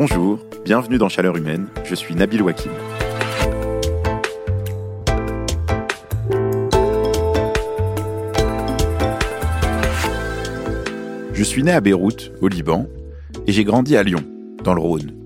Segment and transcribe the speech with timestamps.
[0.00, 2.70] Bonjour, bienvenue dans Chaleur Humaine, je suis Nabil Wakim.
[11.32, 12.86] Je suis né à Beyrouth, au Liban,
[13.48, 14.22] et j'ai grandi à Lyon,
[14.62, 15.16] dans le Rhône.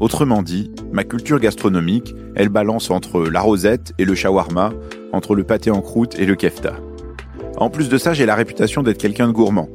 [0.00, 4.72] Autrement dit, ma culture gastronomique, elle balance entre la rosette et le shawarma,
[5.12, 6.74] entre le pâté en croûte et le kefta.
[7.58, 9.68] En plus de ça, j'ai la réputation d'être quelqu'un de gourmand.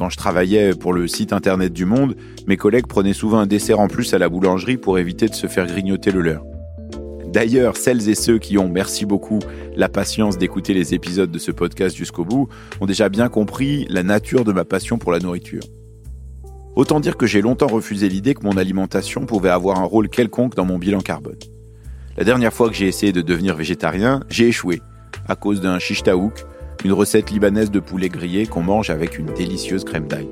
[0.00, 3.80] Quand je travaillais pour le site internet du Monde, mes collègues prenaient souvent un dessert
[3.80, 6.42] en plus à la boulangerie pour éviter de se faire grignoter le leur.
[7.26, 9.40] D'ailleurs, celles et ceux qui ont, merci beaucoup,
[9.76, 12.48] la patience d'écouter les épisodes de ce podcast jusqu'au bout,
[12.80, 15.64] ont déjà bien compris la nature de ma passion pour la nourriture.
[16.76, 20.54] Autant dire que j'ai longtemps refusé l'idée que mon alimentation pouvait avoir un rôle quelconque
[20.54, 21.36] dans mon bilan carbone.
[22.16, 24.80] La dernière fois que j'ai essayé de devenir végétarien, j'ai échoué,
[25.28, 26.46] à cause d'un taouk,
[26.84, 30.28] une recette libanaise de poulet grillé qu'on mange avec une délicieuse crème d'ail.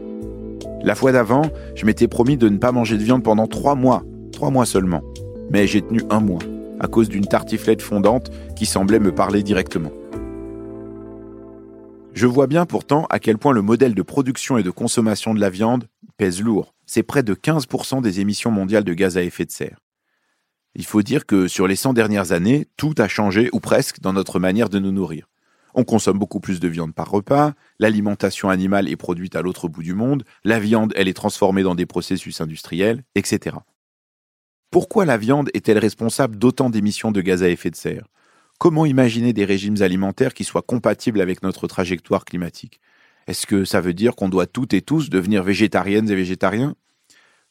[0.82, 4.04] La fois d'avant, je m'étais promis de ne pas manger de viande pendant trois mois,
[4.32, 5.02] trois mois seulement.
[5.50, 6.42] Mais j'ai tenu un mois,
[6.80, 9.92] à cause d'une tartiflette fondante qui semblait me parler directement.
[12.14, 15.40] Je vois bien pourtant à quel point le modèle de production et de consommation de
[15.40, 16.74] la viande pèse lourd.
[16.86, 19.78] C'est près de 15% des émissions mondiales de gaz à effet de serre.
[20.74, 24.12] Il faut dire que sur les 100 dernières années, tout a changé, ou presque, dans
[24.12, 25.28] notre manière de nous nourrir.
[25.74, 29.82] On consomme beaucoup plus de viande par repas, l'alimentation animale est produite à l'autre bout
[29.82, 33.56] du monde, la viande, elle est transformée dans des processus industriels, etc.
[34.70, 38.06] Pourquoi la viande est-elle responsable d'autant d'émissions de gaz à effet de serre?
[38.58, 42.80] Comment imaginer des régimes alimentaires qui soient compatibles avec notre trajectoire climatique?
[43.28, 46.74] Est-ce que ça veut dire qu'on doit toutes et tous devenir végétariennes et végétariens?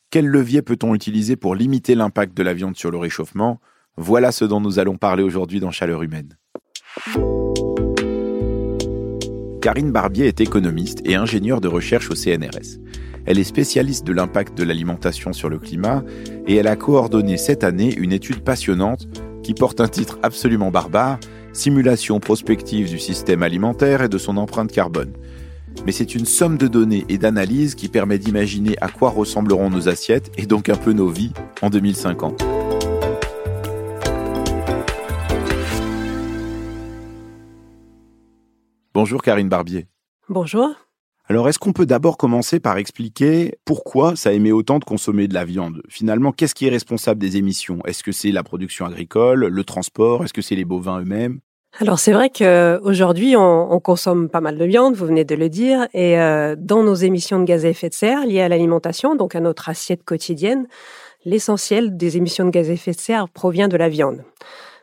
[0.10, 3.60] Quel levier peut-on utiliser pour limiter l'impact de la viande sur le réchauffement?
[3.96, 6.38] Voilà ce dont nous allons parler aujourd'hui dans Chaleur humaine.
[9.62, 12.80] Karine Barbier est économiste et ingénieure de recherche au CNRS.
[13.26, 16.04] Elle est spécialiste de l'impact de l'alimentation sur le climat
[16.46, 19.08] et elle a coordonné cette année une étude passionnante
[19.44, 21.20] qui porte un titre absolument barbare,
[21.54, 25.14] Simulation prospective du système alimentaire et de son empreinte carbone.
[25.86, 29.90] Mais c'est une somme de données et d'analyses qui permet d'imaginer à quoi ressembleront nos
[29.90, 31.32] assiettes et donc un peu nos vies
[31.64, 32.67] en 2050.
[39.00, 39.86] Bonjour Karine Barbier.
[40.28, 40.70] Bonjour.
[41.28, 45.36] Alors, est-ce qu'on peut d'abord commencer par expliquer pourquoi ça émet autant de consommer de
[45.36, 45.84] la viande?
[45.88, 47.78] Finalement, qu'est-ce qui est responsable des émissions?
[47.86, 50.24] Est-ce que c'est la production agricole, le transport?
[50.24, 51.42] Est-ce que c'est les bovins eux-mêmes?
[51.80, 55.48] Alors c'est vrai qu'aujourd'hui on, on, consomme pas mal de viande, vous venez de le
[55.48, 59.16] dire, et euh, dans nos émissions de gaz à effet de serre liées à l'alimentation,
[59.16, 60.68] donc à notre assiette quotidienne,
[61.24, 64.24] l'essentiel des émissions de gaz à effet de serre provient de la viande.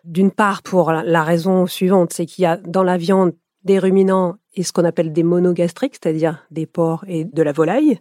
[0.04, 3.32] D'une part pour la raison suivante, c'est qu'il y a dans la viande
[3.64, 7.98] des ruminants et ce qu'on appelle des monogastriques, c'est-à-dire des porcs et de la volaille.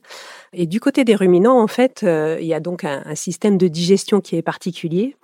[0.52, 3.68] Et du côté des ruminants, en fait, euh, il y a donc un, système de
[3.68, 5.16] digestion qui est particulier,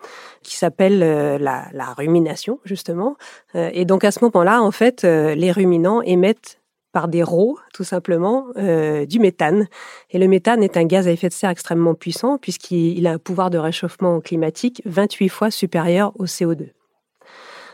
[0.42, 3.16] qui s'appelle euh, la, rumination, justement.
[3.56, 6.60] Euh, et donc à ce moment-là, en fait, les ruminants émettent
[6.92, 9.68] par des rots, tout simplement, du méthane.
[10.10, 13.18] Et le méthane est un gaz à effet de serre extrêmement puissant, puisqu'il a un
[13.20, 16.70] pouvoir de réchauffement climatique 28 fois supérieur au CO2.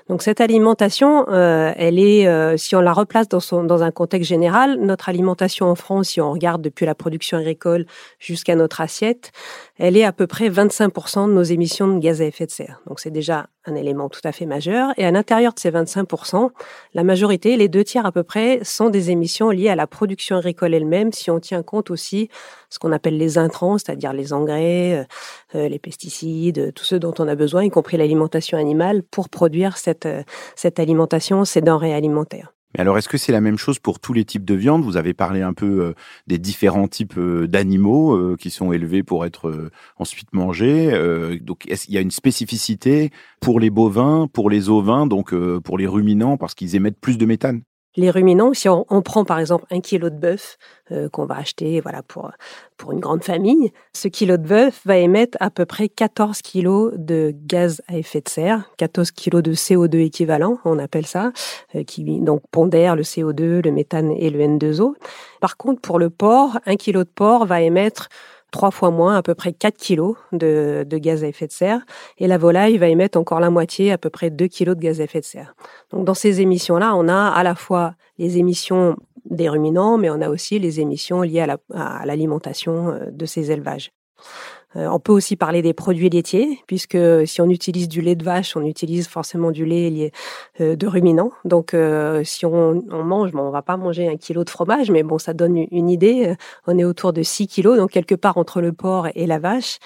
[0.08, 3.92] Donc cette alimentation, euh, elle est, euh, si on la replace dans, son, dans un
[3.92, 7.86] contexte général, notre alimentation en France, si on regarde depuis la production agricole
[8.20, 9.32] jusqu'à notre assiette,
[9.78, 12.82] elle est à peu près 25% de nos émissions de gaz à effet de serre.
[12.88, 14.92] Donc c'est déjà un élément tout à fait majeur.
[14.98, 16.50] Et à l'intérieur de ces 25%,
[16.94, 20.38] la majorité, les deux tiers à peu près, sont des émissions liées à la production
[20.38, 22.30] agricole elle-même, si on tient compte aussi
[22.70, 25.04] ce qu'on appelle les intrants, c'est-à-dire les engrais, euh,
[25.56, 29.78] euh, les pesticides, tout ce dont on a besoin, y compris l'alimentation animale, pour produire
[29.78, 30.24] cette, euh,
[30.56, 32.54] cette alimentation, ces denrées alimentaires.
[32.76, 34.84] Mais alors, est-ce que c'est la même chose pour tous les types de viande?
[34.84, 35.94] Vous avez parlé un peu
[36.28, 40.92] des différents types d'animaux qui sont élevés pour être ensuite mangés.
[41.42, 45.78] donc, est-ce qu'il y a une spécificité pour les bovins, pour les ovins, donc pour
[45.78, 47.62] les ruminants, parce qu'ils émettent plus de méthane?
[47.96, 50.58] Les ruminants, si on, prend par exemple un kilo de bœuf
[50.92, 52.32] euh, qu'on va acheter voilà pour
[52.78, 56.94] pour une grande famille, ce kilo de bœuf va émettre à peu près 14 kilos
[56.98, 61.32] de gaz à effet de serre, 14 kilos de CO2 équivalent, on appelle ça,
[61.76, 64.94] euh, qui donc pondère le CO2, le méthane et le N2O.
[65.40, 68.10] Par contre, pour le porc, un kilo de porc va émettre
[68.56, 71.82] trois fois moins, à peu près 4 kilos de, gaz à effet de serre.
[72.18, 75.02] Et la volaille va émettre encore la moitié, à peu près 2 kilos de gaz
[75.02, 75.56] à effet de serre.
[75.92, 78.96] Donc dans ces émissions-là, on a à la fois les émissions
[79.30, 83.92] des ruminants, mais on a aussi les émissions liées à l'alimentation euh, de ces élevages.
[84.76, 88.24] Euh, on peut aussi parler des produits laitiers, puisque si on utilise du lait de
[88.24, 90.12] vache, on utilise forcément du lait
[90.60, 91.32] euh, de ruminants.
[91.46, 95.04] Donc, euh, si on, mange, bon, on va pas manger un kilo de fromage, mais
[95.04, 96.36] bon, ça donne une idée.
[96.68, 99.80] On est autour de 6 kilos, donc quelque part entre le porc et la vache.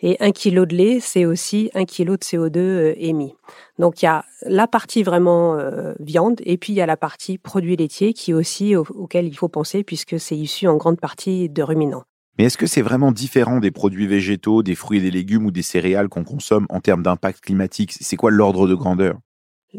[0.00, 3.34] Et un kilo de lait, c'est aussi un kilo de CO2 émis.
[3.78, 5.56] Donc, il y a la partie vraiment
[6.00, 9.48] viande, et puis il y a la partie produits laitiers qui aussi auquel il faut
[9.48, 12.04] penser, puisque c'est issu en grande partie de ruminants.
[12.38, 15.50] Mais est-ce que c'est vraiment différent des produits végétaux, des fruits et des légumes ou
[15.50, 17.94] des céréales qu'on consomme en termes d'impact climatique?
[17.98, 19.18] C'est quoi l'ordre de grandeur?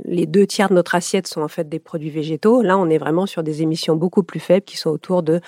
[0.05, 2.61] Les deux tiers de notre assiette sont en fait des produits végétaux.
[2.61, 5.41] Là, on est vraiment sur des émissions beaucoup plus faibles qui sont autour de,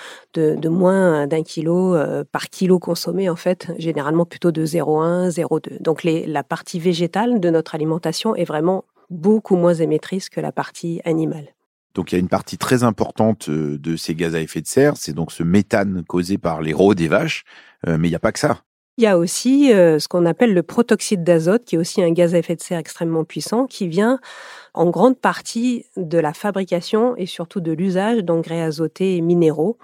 [0.68, 5.80] moins d'un kilo euh, par kilo consommé, en fait, généralement plutôt de 0,1, 0,2.
[5.82, 11.00] Donc la partie végétale de notre alimentation est vraiment beaucoup moins émettrice que la partie
[11.04, 11.54] animale.
[11.94, 14.66] Donc il y a une partie très importante euh, de ces gaz à effet de
[14.66, 17.44] serre, c'est donc ce méthane causé par les rots des vaches,
[17.86, 18.62] euh, mais il n'y a pas que ça.
[18.96, 22.10] Il y a aussi euh, ce qu'on appelle le protoxyde d'azote, qui est aussi un
[22.12, 24.20] gaz à effet de serre extrêmement puissant, qui vient
[24.74, 29.78] en grande partie de la fabrication et surtout de l'usage d'engrais azotés minéraux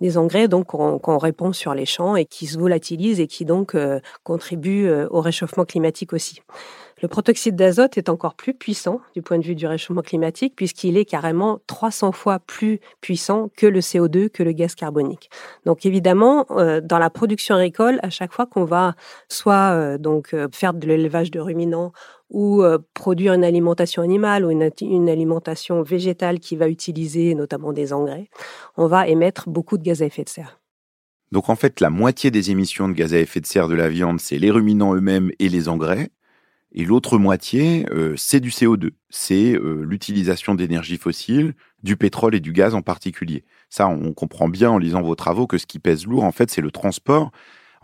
[0.00, 3.76] des engrais donc qu'on répand sur les champs et qui se volatilisent et qui donc
[4.24, 6.42] contribuent au réchauffement climatique aussi.
[7.02, 10.96] Le protoxyde d'azote est encore plus puissant du point de vue du réchauffement climatique puisqu'il
[10.96, 15.28] est carrément 300 fois plus puissant que le CO2, que le gaz carbonique.
[15.66, 18.94] Donc évidemment, euh, dans la production agricole, à chaque fois qu'on va
[19.28, 21.92] soit euh, donc euh, faire de l'élevage de ruminants
[22.30, 22.62] ou
[22.92, 28.28] produire une alimentation animale ou une, une, alimentation végétale qui va utiliser notamment des engrais,
[28.76, 30.60] on va émettre beaucoup de gaz à effet de serre.
[31.32, 33.88] Donc en fait, la moitié des émissions de gaz à effet de serre de la
[33.88, 36.10] viande, c'est les ruminants eux-mêmes et les engrais.
[36.72, 38.90] Et l'autre moitié, euh, c'est du CO2.
[39.08, 43.44] C'est euh, l'utilisation d'énergie fossile, du pétrole et du gaz en particulier.
[43.70, 46.50] Ça, on comprend bien en lisant vos travaux que ce qui pèse lourd, en fait,
[46.50, 47.30] c'est le transport.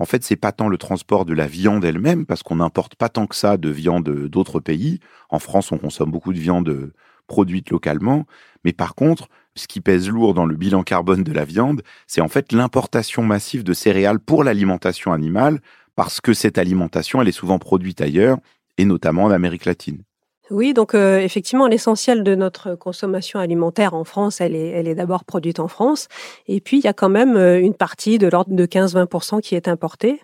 [0.03, 3.09] En fait, c'est pas tant le transport de la viande elle-même, parce qu'on n'importe pas
[3.09, 4.99] tant que ça de viande d'autres pays.
[5.29, 6.93] En France, on consomme beaucoup de viande
[7.29, 8.27] produite localement.
[8.65, 12.21] Mais par contre, ce qui pèse lourd dans le bilan carbone de la viande, c'est
[12.21, 15.61] en fait l'importation massive de céréales pour l'alimentation animale,
[15.95, 18.39] parce que cette alimentation, elle est souvent produite ailleurs
[18.79, 20.03] et notamment en Amérique latine.
[20.51, 24.95] Oui, donc euh, effectivement, l'essentiel de notre consommation alimentaire en France, elle est, elle est
[24.95, 26.09] d'abord produite en France.
[26.49, 29.55] Et puis, il y a quand même euh, une partie de l'ordre de 15-20% qui
[29.55, 30.21] est importée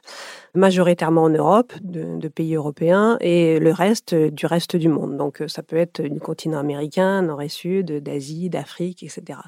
[0.54, 5.16] majoritairement en Europe, de, pays européens, et le reste euh, du reste du monde.
[5.16, 9.38] Donc euh, ça peut être du continent américain, nord et sud, d'Asie, d'Afrique, etc.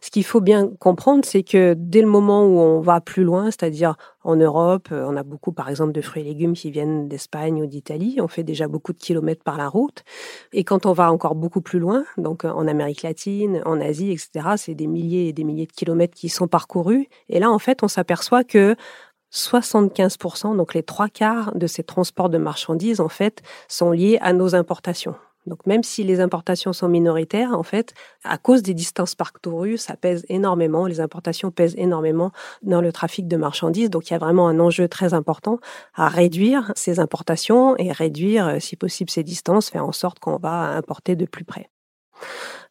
[0.00, 3.46] Ce qu'il faut bien comprendre, c'est que dès le moment où on va plus loin,
[3.46, 7.08] c'est-à-dire en Europe, euh, on a beaucoup par exemple de fruits et légumes qui viennent
[7.08, 10.04] d'Espagne ou d'Italie, on fait déjà beaucoup de kilomètres par la route.
[10.52, 14.54] Et quand on va encore beaucoup plus loin, donc en Amérique latine, en Asie, etc.,
[14.56, 17.08] c'est des milliers et des milliers de kilomètres qui sont parcourus.
[17.28, 18.76] Et là, en fait, on s'aperçoit que
[19.32, 24.32] 75%, donc les trois quarts de ces transports de marchandises, en fait, sont liés à
[24.32, 25.14] nos importations.
[25.46, 29.96] Donc même si les importations sont minoritaires, en fait, à cause des distances parcourues, ça
[29.96, 32.30] pèse énormément, les importations pèsent énormément
[32.62, 33.90] dans le trafic de marchandises.
[33.90, 35.58] Donc il y a vraiment un enjeu très important
[35.94, 40.36] à réduire ces importations et réduire, euh, si possible, ces distances, faire en sorte qu'on
[40.36, 41.68] va importer de plus près.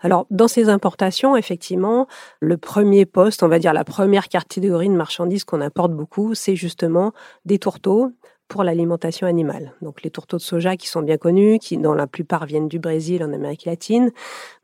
[0.01, 2.07] Alors, dans ces importations, effectivement,
[2.39, 6.55] le premier poste, on va dire la première catégorie de marchandises qu'on importe beaucoup, c'est
[6.55, 7.13] justement
[7.45, 8.11] des tourteaux,
[8.51, 9.71] pour l'alimentation animale.
[9.81, 12.79] Donc les tourteaux de soja qui sont bien connus, qui dans la plupart viennent du
[12.79, 14.11] Brésil en Amérique latine,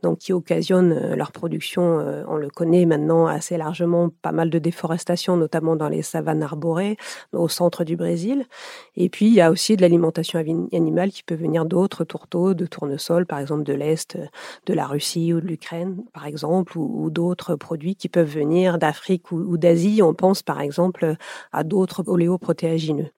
[0.03, 4.49] donc qui occasionnent euh, leur production, euh, on le connaît maintenant assez largement, pas mal
[4.49, 6.97] de déforestation, notamment dans les savanes arborées
[7.31, 8.45] au centre du Brésil.
[8.97, 12.65] Et puis il y a aussi de l'alimentation animale qui peut venir d'autres tourteaux, de
[12.65, 14.17] tournesols, par exemple de l'Est,
[14.65, 19.31] de la Russie ou de l'Ukraine, par exemple, ou, d'autres produits qui peuvent venir d'Afrique
[19.31, 20.01] ou, ou d'Asie.
[20.03, 21.15] On pense par exemple
[21.53, 23.11] à d'autres oléoprotéagineux.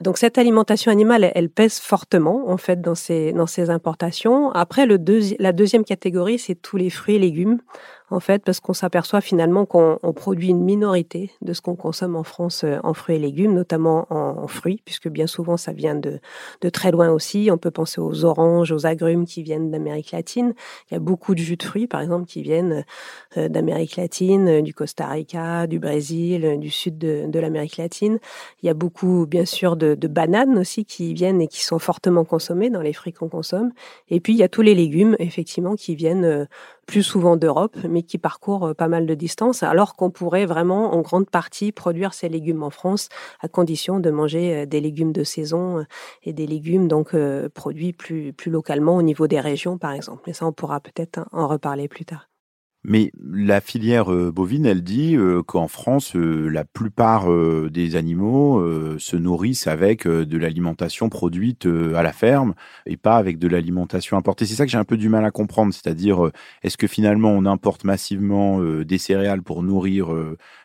[0.00, 4.52] Donc cette alimentation animale, elle, pèse fortement en fait dans ces dans ces importations.
[4.52, 4.96] Après le
[5.40, 7.58] la deuxième catégorie, c'est tous les fruits et légumes
[8.10, 12.22] en fait, parce qu'on s'aperçoit finalement qu'on produit une minorité de ce qu'on consomme en
[12.22, 16.20] France euh, en fruits et légumes, notamment en, fruits, puisque bien souvent ça vient de,
[16.62, 17.50] de très loin aussi.
[17.52, 20.54] On peut penser aux oranges, aux agrumes qui viennent d'Amérique latine.
[20.90, 22.84] Il y a beaucoup de jus de fruits, par exemple, qui viennent
[23.36, 28.18] euh, d'Amérique latine, du Costa Rica, du Brésil, du sud de, de l'Amérique latine.
[28.62, 31.78] Il y a beaucoup, bien sûr, de, de bananes aussi qui viennent et qui sont
[31.78, 33.72] fortement consommées dans les fruits qu'on consomme.
[34.08, 36.46] Et puis il y a tous les légumes, effectivement, qui viennent
[36.88, 40.94] plus souvent d'Europe, mais qui parcourent euh, pas mal de distance, alors qu'on pourrait vraiment
[40.94, 45.12] en grande partie produire ces légumes en France, à condition de manger euh, des légumes
[45.12, 45.84] de saison euh,
[46.24, 47.14] et des légumes donc
[47.54, 50.22] produits plus, plus localement au niveau des régions, par exemple.
[50.26, 52.27] Mais ça, on pourra peut-être en reparler plus tard.
[52.84, 57.28] Mais la filière euh, bovine, elle dit euh, qu'en France, euh, la plupart
[57.70, 62.54] des animaux se nourrissent avec de l'alimentation produite à la ferme
[62.86, 64.46] et pas avec de l'alimentation importée.
[64.46, 65.74] C'est ça que j'ai un peu du mal à comprendre.
[65.74, 66.30] C'est-à-dire,
[66.62, 70.08] est-ce que finalement on importe massivement des céréales pour nourrir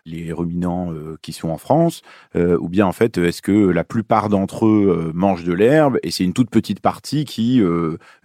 [0.05, 2.01] les ruminants qui sont en France
[2.36, 6.24] Ou bien en fait, est-ce que la plupart d'entre eux mangent de l'herbe et c'est
[6.24, 7.62] une toute petite partie qui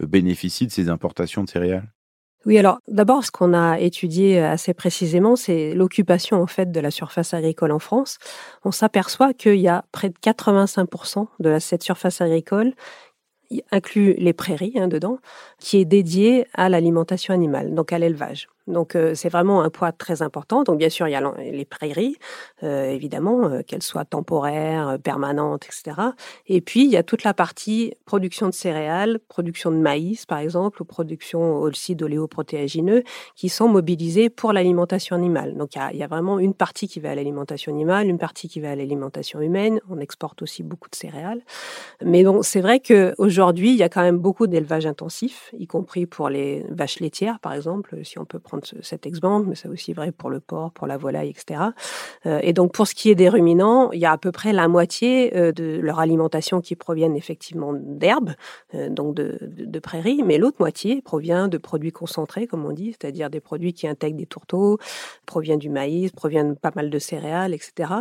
[0.01, 1.89] bénéficie de ces importations de céréales?
[2.47, 6.91] Oui, alors d'abord, ce qu'on a étudié assez précisément, c'est l'occupation en fait de la
[6.91, 8.19] surface agricole en France.
[8.65, 12.75] On s'aperçoit qu'il y a près de 85% de cette surface agricole
[13.71, 15.19] inclut les prairies hein, dedans,
[15.59, 18.49] qui est dédiée à l'alimentation animale, donc à l'élevage.
[18.69, 20.63] Donc euh, c'est vraiment un poids très important.
[20.63, 22.17] Donc bien sûr, il y a les prairies,
[22.63, 26.01] euh, évidemment, euh, qu'elles soient temporaires, permanentes, etc.
[26.47, 30.39] Et puis il y a toute la partie production de céréales, production de maïs, par
[30.39, 33.03] exemple, ou production aussi d'oléoprotéagineux,
[33.35, 35.57] qui sont mobilisés pour l'alimentation animale.
[35.57, 38.07] Donc il y, a, il y, a, vraiment une partie qui va à l'alimentation animale,
[38.07, 39.81] une partie qui va à l'alimentation humaine.
[39.89, 41.41] On exporte aussi beaucoup de céréales.
[42.05, 46.07] Mais donc c'est vrai qu'aujourd'hui, il y a quand même beaucoup d'élevage intensif, y compris
[46.07, 49.93] pour les vaches laitières, par exemple, si on peut prendre cet exemple, mais c'est aussi
[49.93, 51.61] vrai pour le porc, pour la volaille, etc.
[52.27, 54.53] Euh, et donc, pour ce qui est des ruminants, il y a à peu près
[54.53, 58.33] la moitié euh, de leur alimentation qui proviennent effectivement d'herbes,
[58.75, 63.31] euh, donc de, prairies, mais l'autre moitié provient de produits concentrés, comme on dit, c'est-à-dire
[63.31, 64.79] des produits qui intègrent des tourteaux,
[65.25, 67.93] provient du maïs, provient de pas mal de céréales, etc.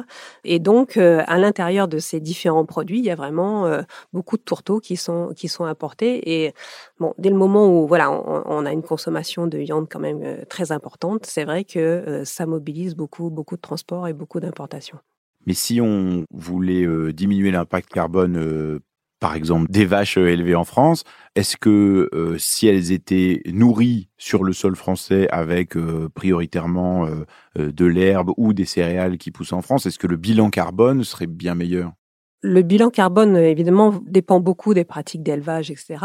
[0.43, 3.69] Et donc, à l'intérieur de ces différents produits, il y a vraiment
[4.11, 6.45] beaucoup de tourteaux qui sont, qui sont importés.
[6.45, 6.53] Et
[6.99, 10.45] bon, dès le moment où voilà, on, on a une consommation de viande quand même
[10.48, 14.98] très importante, c'est vrai que euh, ça mobilise beaucoup, beaucoup de transports et beaucoup d'importations.
[15.46, 18.80] Mais si on voulait euh, diminuer l'impact carbone, euh,
[19.20, 21.04] par exemple, des vaches élevées en France,
[21.36, 25.74] est-ce que si elles étaient nourries sur le sol français avec
[26.13, 27.10] prioritairement
[27.56, 31.25] de l'herbe ou des céréales qui poussent en France, est-ce que le bilan carbone serait
[31.25, 31.94] bien meilleur?
[32.41, 35.98] Le bilan carbone, évidemment, dépend beaucoup des pratiques d'élevage, etc.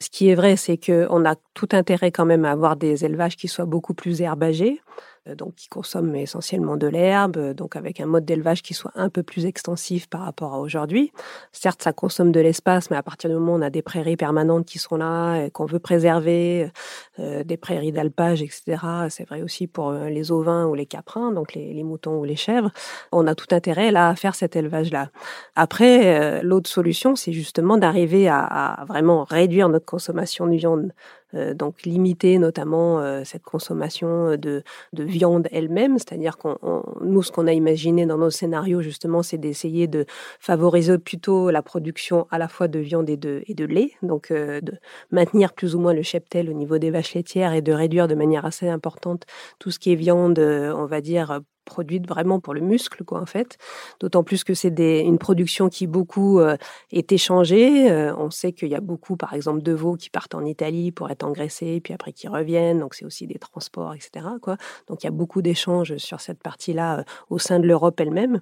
[0.00, 3.36] Ce qui est vrai, c'est qu'on a tout intérêt quand même à avoir des élevages
[3.36, 4.80] qui soient beaucoup plus herbagés.
[5.28, 8.92] Euh, donc qui consomment essentiellement de l'herbe, euh, donc avec un mode d'élevage qui soit
[8.94, 11.12] un peu plus extensif par rapport à aujourd'hui.
[11.52, 14.16] Certes, ça consomme de l'espace, mais à partir du moment où on a des prairies
[14.16, 16.70] permanentes qui sont là, qu'on veut préserver,
[17.18, 18.78] euh, des prairies d'alpage, etc.,
[19.10, 22.70] c'est vrai aussi pour les ovins ou les caprins, donc les, moutons ou les chèvres,
[23.12, 25.10] on a tout intérêt là à faire cet élevage-là.
[25.54, 30.92] Après, l'autre solution, c'est justement d'arriver à, vraiment réduire notre consommation de viande
[31.32, 36.56] donc limiter notamment euh, cette consommation euh, de, viande elle-même, c'est-à-dire qu'on
[37.00, 40.06] nous ce qu'on a imaginé dans nos scénarios justement, c'est d'essayer de
[40.40, 44.32] favoriser plutôt la production à la fois de viande et de, et de lait, donc
[44.32, 44.72] de
[45.10, 48.14] maintenir plus ou moins le cheptel au niveau des vaches laitières et de réduire de
[48.14, 49.24] manière assez importante
[49.58, 53.26] tout ce qui est viande, on va dire produite vraiment pour le muscle, quoi, en
[53.26, 53.58] fait.
[54.00, 56.56] D'autant plus que c'est une production qui beaucoup euh,
[56.92, 57.90] est échangée.
[57.90, 60.92] Euh, on sait qu'il y a beaucoup, par exemple, de veaux qui partent en Italie
[60.92, 62.80] pour être engraissés, puis après qui reviennent.
[62.80, 64.26] Donc c'est aussi des transports, etc.
[64.40, 64.56] Quoi.
[64.86, 68.40] Donc il y a beaucoup d'échanges sur cette partie-là euh, au sein de l'Europe elle-même.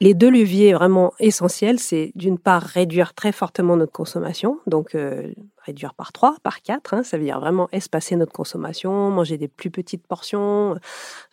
[0.00, 4.94] Les deux leviers vraiment essentiels, c'est d'une part réduire très fortement notre consommation, donc
[5.64, 6.94] réduire par 3, par 4.
[6.94, 10.76] Hein, ça veut dire vraiment espacer notre consommation, manger des plus petites portions,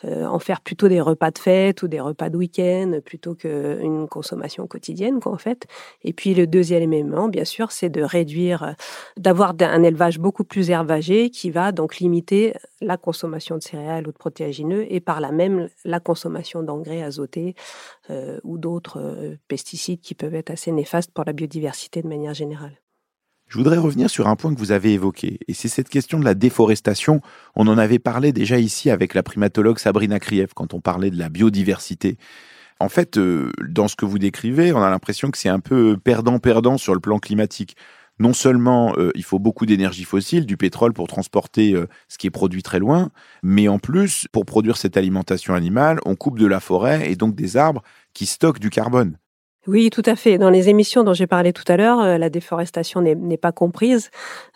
[0.05, 4.07] euh, en faire plutôt des repas de fête ou des repas de week-end plutôt qu'une
[4.07, 5.67] consommation quotidienne, en fait.
[6.03, 8.71] Et puis le deuxième élément, bien sûr, c'est de réduire, euh,
[9.17, 14.11] d'avoir un élevage beaucoup plus herbagé qui va donc limiter la consommation de céréales ou
[14.11, 17.55] de protéagineux et par là même la consommation d'engrais azotés
[18.11, 22.81] euh, ou d'autres pesticides qui peuvent être assez néfastes pour la biodiversité de manière générale.
[23.47, 26.23] Je voudrais revenir sur un point que vous avez évoqué, et c'est cette question de
[26.23, 27.19] la déforestation.
[27.55, 31.19] On en avait parlé déjà ici avec la primatologue Sabrina Krief quand on parlait de
[31.19, 32.17] la biodiversité.
[32.79, 35.97] En fait, euh, dans ce que vous décrivez, on a l'impression que c'est un peu
[35.97, 37.75] perdant-perdant sur le plan climatique.
[38.19, 42.27] Non seulement euh, il faut beaucoup d'énergie fossile, du pétrole pour transporter euh, ce qui
[42.27, 43.09] est produit très loin,
[43.43, 47.35] mais en plus, pour produire cette alimentation animale, on coupe de la forêt et donc
[47.35, 49.17] des arbres qui stockent du carbone.
[49.67, 50.39] Oui, tout à fait.
[50.39, 54.09] Dans les émissions dont j'ai parlé tout à l'heure, euh, la déforestation n'est pas comprise.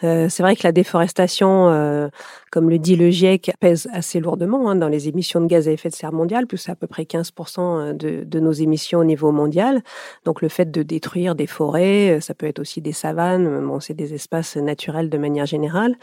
[0.03, 2.07] Euh, c'est vrai que la déforestation, euh,
[2.51, 5.71] comme le dit le GIEC, pèse assez lourdement hein, dans les émissions de gaz à
[5.71, 9.31] effet de serre mondial, plus à peu près 15% de, de, nos émissions au niveau
[9.31, 9.83] mondial.
[10.23, 13.93] Donc le fait de détruire des forêts, ça peut être aussi des savanes, bon, c'est
[13.93, 15.95] des espaces naturels de manière générale.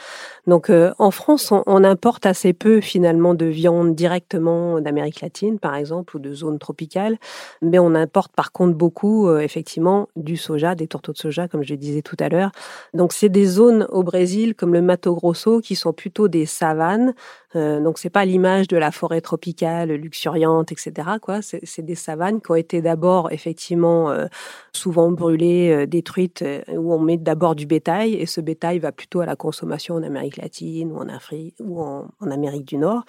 [0.47, 5.75] Donc en France, on, on, importe assez peu finalement de viande directement d'Amérique latine, par
[5.75, 7.17] exemple, ou de zones tropicales,
[7.63, 11.49] mais on importe par contre beaucoup beaucoup euh, effectivement du soja, des tourteaux de soja,
[11.49, 12.53] comme je disais tout à l'heure.
[12.93, 17.15] Donc c'est des zones au Brésil comme le Mato Grosso qui sont plutôt des savanes
[17.57, 20.93] Euh, donc c'est pas l'image de la forêt tropicale luxuriante, etc.
[21.21, 24.27] Quoi, c'est des savanes qui ont été d'abord effectivement euh,
[24.73, 29.21] souvent brûlées, euh, détruites, où on met d'abord du bétail et ce bétail va plutôt
[29.21, 33.05] à la consommation en Amérique latine ou en Afrique ou en Amérique du Nord.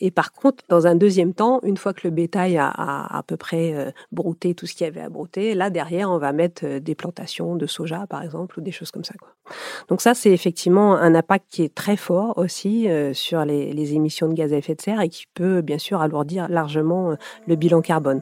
[0.00, 3.36] Et par contre, dans un deuxième temps, une fois que le bétail a à, peu
[3.36, 6.94] près brouté tout ce qu'il y avait à brouter, là derrière, on va mettre des
[6.94, 9.14] plantations de soja, par exemple, ou des choses comme ça.
[9.18, 9.30] Quoi.
[9.88, 14.28] Donc ça, c'est effectivement un impact qui est très fort aussi sur les, les, émissions
[14.28, 17.16] de gaz à effet de serre et qui peut bien sûr alourdir largement
[17.46, 18.20] le bilan carbone.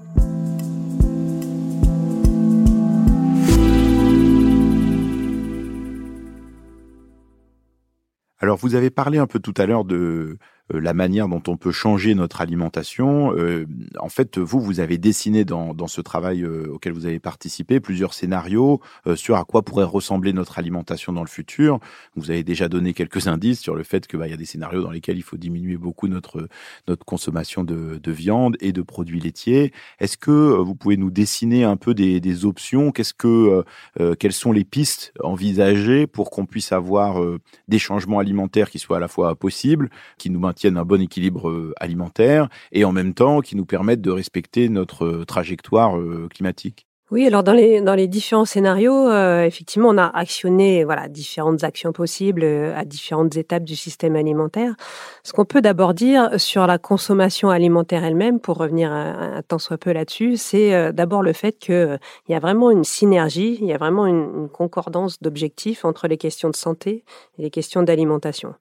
[8.38, 10.38] Alors, vous avez parlé un peu tout à l'heure de euh,
[10.70, 13.32] la manière dont on peut changer notre alimentation.
[13.37, 13.66] Euh,
[13.99, 17.78] en fait, vous, vous avez dessiné dans, dans ce travail euh, auquel vous avez participé
[17.78, 18.80] plusieurs scénarios
[19.14, 21.78] sur à quoi pourrait ressembler notre alimentation dans le futur.
[22.16, 24.82] Vous avez déjà donné quelques indices sur le fait qu'il bah, y a des scénarios
[24.82, 26.49] dans lesquels il faut diminuer beaucoup notre,
[26.88, 29.73] notre consommation de, de viande et de produits laitiers.
[30.00, 32.90] Est-ce que vous pouvez nous dessiner un peu des, des options?
[32.90, 33.64] Qu'est-ce que,
[34.18, 37.20] quelles sont les pistes envisagées pour qu'on puisse avoir
[37.68, 41.48] des changements alimentaires qui soient à la fois possibles, qui nous maintiennent un bon équilibre
[41.50, 46.28] euh, alimentaire et en même temps qui nous permettent de respecter notre euh, trajectoire euh,
[46.28, 46.86] climatique.
[47.12, 51.92] Oui, alors dans les dans les différents scénarios, effectivement, on a actionné voilà différentes actions
[51.92, 54.75] possibles à différentes étapes du système alimentaire.
[55.22, 59.78] Ce qu'on peut d'abord dire sur la consommation alimentaire elle-même, pour revenir un, tant soit
[59.78, 61.96] peu là-dessus, c'est d'abord le fait que
[62.28, 66.08] il y a vraiment une synergie, il y a vraiment une, une concordance d'objectifs entre
[66.08, 67.04] les questions de santé
[67.38, 68.54] et les questions d'alimentation.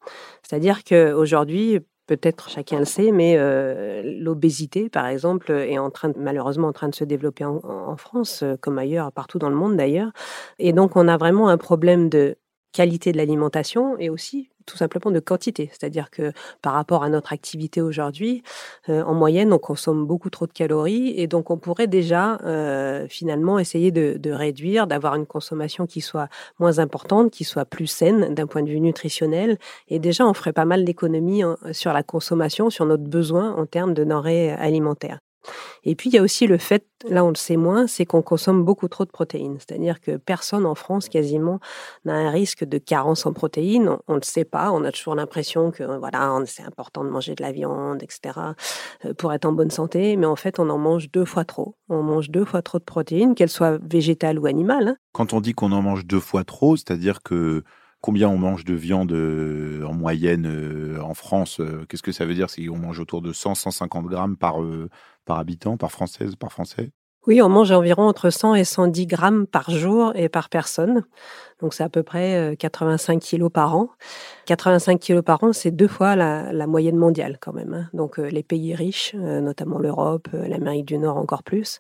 [0.44, 6.68] C'est-à-dire qu'aujourd'hui, peut-être chacun le sait, mais euh, l'obésité, par exemple, est en train malheureusement
[6.68, 10.12] en train de se développer en, France, euh, comme ailleurs, partout dans le monde d'ailleurs.
[10.60, 12.38] Et donc, on a vraiment un problème de
[12.76, 15.70] qualité de l'alimentation et aussi tout simplement de quantité.
[15.72, 18.44] C'est-à-dire que par rapport à notre activité aujourd'hui,
[18.90, 23.08] euh, en moyenne, on consomme beaucoup trop de calories et donc on pourrait déjà euh,
[23.08, 26.28] finalement essayer de, de réduire, d'avoir une consommation qui soit
[26.60, 29.58] moins importante, qui soit plus saine d'un point de vue nutritionnel.
[29.88, 33.94] Et déjà, on ferait pas mal d'économies sur la consommation, sur notre besoin en termes
[33.94, 35.20] de denrées alimentaires.
[35.84, 38.22] Et puis il y a aussi le fait, là on le sait moins, c'est qu'on
[38.22, 39.58] consomme beaucoup trop de protéines.
[39.60, 41.60] C'est-à-dire que personne en France quasiment
[42.06, 43.98] n'a un risque de carence en protéines.
[44.08, 44.72] On ne le sait pas.
[44.72, 48.40] On a toujours l'impression que voilà, c'est important de manger de la viande, etc.
[49.06, 50.16] Euh, pour être en bonne santé.
[50.16, 51.76] Mais en fait, on en mange deux fois trop.
[51.90, 54.98] On mange deux fois trop de protéines, qu'elles soient végétales ou animales.
[55.14, 57.64] Quand on dit qu'on en mange deux fois trop, c'est-à-dire que
[58.02, 62.36] combien on mange de viande euh, en moyenne euh, en France Qu'est-ce que ça veut
[62.36, 64.58] dire C'est qu'on mange autour de 100-150 grammes par,
[65.26, 66.92] par habitant, par française, par français?
[67.28, 71.06] Oui, on mange environ entre 100 et 110 grammes par jour et par personne.
[71.60, 73.90] Donc c'est à peu près 85 euh, kilos par an.
[74.46, 77.74] 85 kilos par an, c'est deux fois la, moyenne mondiale quand même.
[77.74, 77.90] Hein.
[77.94, 81.80] Donc euh, les pays riches, euh, notamment l'Europe, l'Amérique du Nord encore plus,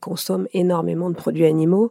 [0.00, 1.90] consomment énormément de produits animaux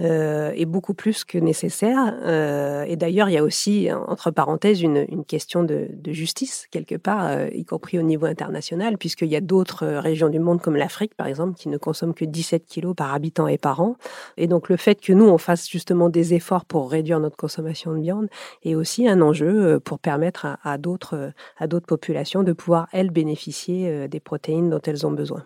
[0.00, 2.18] euh, et beaucoup plus que nécessaire.
[2.22, 6.66] Euh, et d'ailleurs, il y a aussi, entre parenthèses, une, une question de, de, justice,
[6.70, 10.62] quelque part, euh, y compris au niveau international, puisqu'il y a d'autres régions du monde,
[10.62, 13.96] comme l'Afrique, par exemple, qui ne consomment que 17 kilos par habitant et par an.
[14.38, 17.92] Et donc, le fait que nous, on fasse justement des efforts pour réduire notre consommation
[17.92, 18.28] de viande
[18.64, 21.32] est aussi un enjeu pour permettre à, à d'autres
[21.86, 25.44] populations de pouvoir, elles, bénéficier des protéines dont elles ont besoin.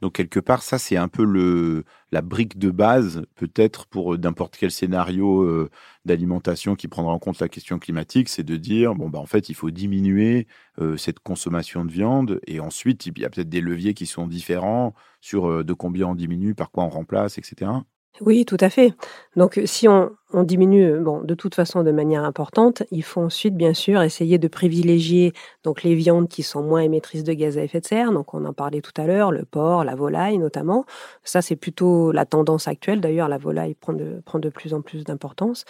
[0.00, 4.16] Donc quelque part, ça c'est un peu le la brique de base peut-être pour euh,
[4.16, 5.70] n'importe quel scénario euh,
[6.04, 9.48] d'alimentation qui prendra en compte la question climatique, c'est de dire bon bah en fait
[9.48, 10.46] il faut diminuer
[10.80, 14.26] euh, cette consommation de viande et ensuite il y a peut-être des leviers qui sont
[14.26, 17.72] différents sur de combien on diminue, par quoi on remplace, etc.
[18.20, 18.94] Oui, tout à fait.
[19.36, 23.56] Donc, si on, on diminue, bon, de toute façon de manière importante, il faut ensuite,
[23.56, 25.32] bien sûr, essayer de privilégier
[25.64, 28.12] donc les viandes qui sont moins émettrices de gaz à effet de serre.
[28.12, 30.84] Donc, on en parlait tout à l'heure, le porc, la volaille notamment.
[31.24, 33.00] Ça, c'est plutôt la tendance actuelle.
[33.00, 35.64] D'ailleurs, la volaille prend de, de plus en plus d'importance.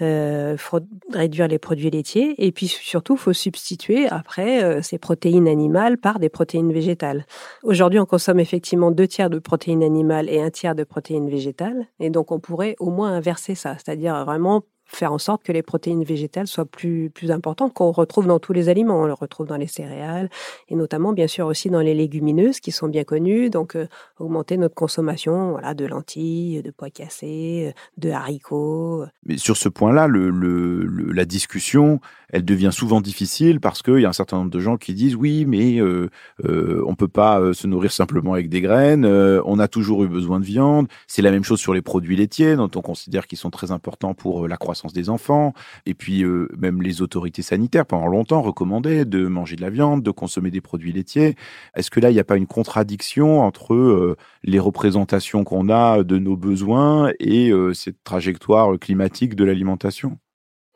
[0.00, 0.80] Euh, faut
[1.12, 6.20] réduire les produits laitiers et puis surtout, faut substituer après euh, ces protéines animales par
[6.20, 7.26] des protéines végétales.
[7.64, 11.86] Aujourd'hui, on consomme effectivement deux tiers de protéines animales et un tiers de protéines végétales.
[11.98, 13.76] Et donc, on pourrait au moins inverser ça,
[14.24, 18.38] vraiment faire en sorte que les protéines végétales soient plus, plus importantes, qu'on retrouve dans
[18.38, 19.02] tous les aliments.
[19.02, 20.30] On le retrouve dans les céréales
[20.68, 23.50] et notamment, bien sûr, aussi dans les légumineuses qui sont bien connues.
[23.50, 29.04] Donc, euh, augmenter notre consommation voilà, de lentilles, de pois cassés, de haricots.
[29.24, 34.04] Mais sur ce point-là, le, le, la discussion, elle devient souvent difficile parce qu'il y
[34.04, 36.08] a un certain nombre de gens qui disent oui, mais euh,
[36.44, 40.04] euh, on peut pas euh, se nourrir simplement avec des graines, euh, on a toujours
[40.04, 40.86] eu besoin de viande.
[41.06, 44.14] C'est la même chose sur les produits laitiers dont on considère qu'ils sont très importants
[44.14, 45.54] pour la croissance croissance des enfants.
[45.86, 46.24] Et puis,
[46.58, 50.60] même les autorités sanitaires, pendant longtemps, recommandaient de manger de la viande, de consommer des
[50.60, 51.34] produits laitiers.
[51.74, 56.18] Est-ce que là, il n'y a pas une contradiction entre les représentations qu'on a de
[56.18, 60.18] nos besoins et cette trajectoire climatique de l'alimentation?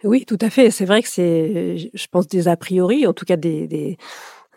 [0.02, 0.70] Oui, tout à fait.
[0.70, 3.98] C'est vrai que c'est, je pense, des a priori, en tout cas des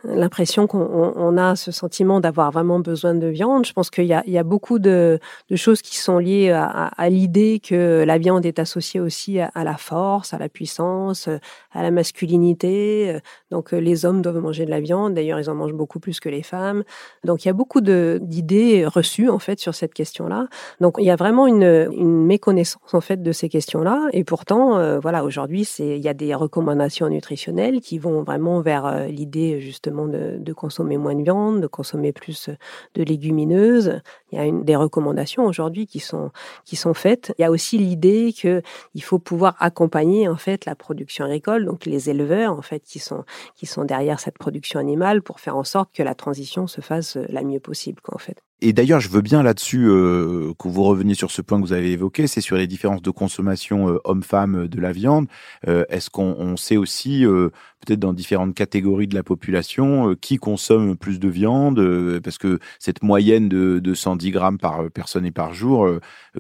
[0.04, 3.66] l'impression qu'on a ce sentiment d'avoir vraiment besoin de viande.
[3.66, 7.10] Je pense qu'il y, y a, beaucoup de, de, choses qui sont liées à, à,
[7.10, 11.30] l'idée que la viande est associée aussi à, à, la force, à la puissance,
[11.72, 13.20] à la masculinité.
[13.52, 15.14] Donc les hommes doivent manger de la viande.
[15.14, 16.84] D'ailleurs, ils en mangent beaucoup plus que les femmes.
[17.24, 20.48] Donc il y a beaucoup d'idées reçues en fait sur cette question-là.
[20.82, 24.08] Donc il y a vraiment une, une, méconnaissance en fait de ces questions-là.
[24.14, 28.86] Et pourtant, euh, voilà, aujourd'hui, il y a des recommandations nutritionnelles qui vont vraiment vers
[28.86, 32.50] euh, l'idée justement de, consommer moins de viande, de consommer plus
[32.96, 34.02] de légumineuses.
[34.32, 36.32] Il y a des recommandations aujourd'hui qui sont,
[36.66, 37.34] qui sont faites.
[37.38, 41.86] Il y a aussi l'idée qu'il faut pouvoir accompagner en fait la production agricole, donc
[41.86, 43.24] les éleveurs en fait qui sont,
[43.56, 47.18] qui sont derrière cette production animale pour faire en sorte que la transition se fasse
[47.30, 48.38] la mieux possible en fait.
[48.66, 51.74] Et d'ailleurs, je veux bien là-dessus euh, que vous reveniez sur ce point que vous
[51.74, 55.28] avez évoqué, c'est sur les différences de consommation euh, homme-femme de la viande.
[55.68, 61.20] Euh, est-ce qu'on sait aussi, peut-être dans différentes catégories de la population, qui consomme plus
[61.20, 65.90] de viande Parce que cette moyenne de, de 110 grammes par personne et par jour,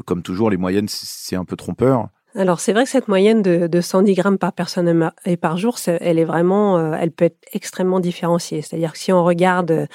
[0.05, 2.07] comme toujours, les moyennes, c'est un peu trompeur.
[2.35, 5.77] Alors c'est vrai que cette moyenne de, de 110 grammes par personne et par jour,
[5.87, 8.61] elle est vraiment, elle peut être extrêmement différenciée.
[8.61, 9.87] C'est-à-dire que si on regarde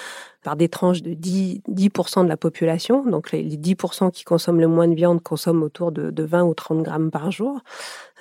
[0.48, 3.04] par des tranches de 10, 10% de la population.
[3.04, 6.82] Donc les, 10% qui consomment le moins de viande consomment autour de, 20 ou 30
[6.82, 7.60] grammes par jour.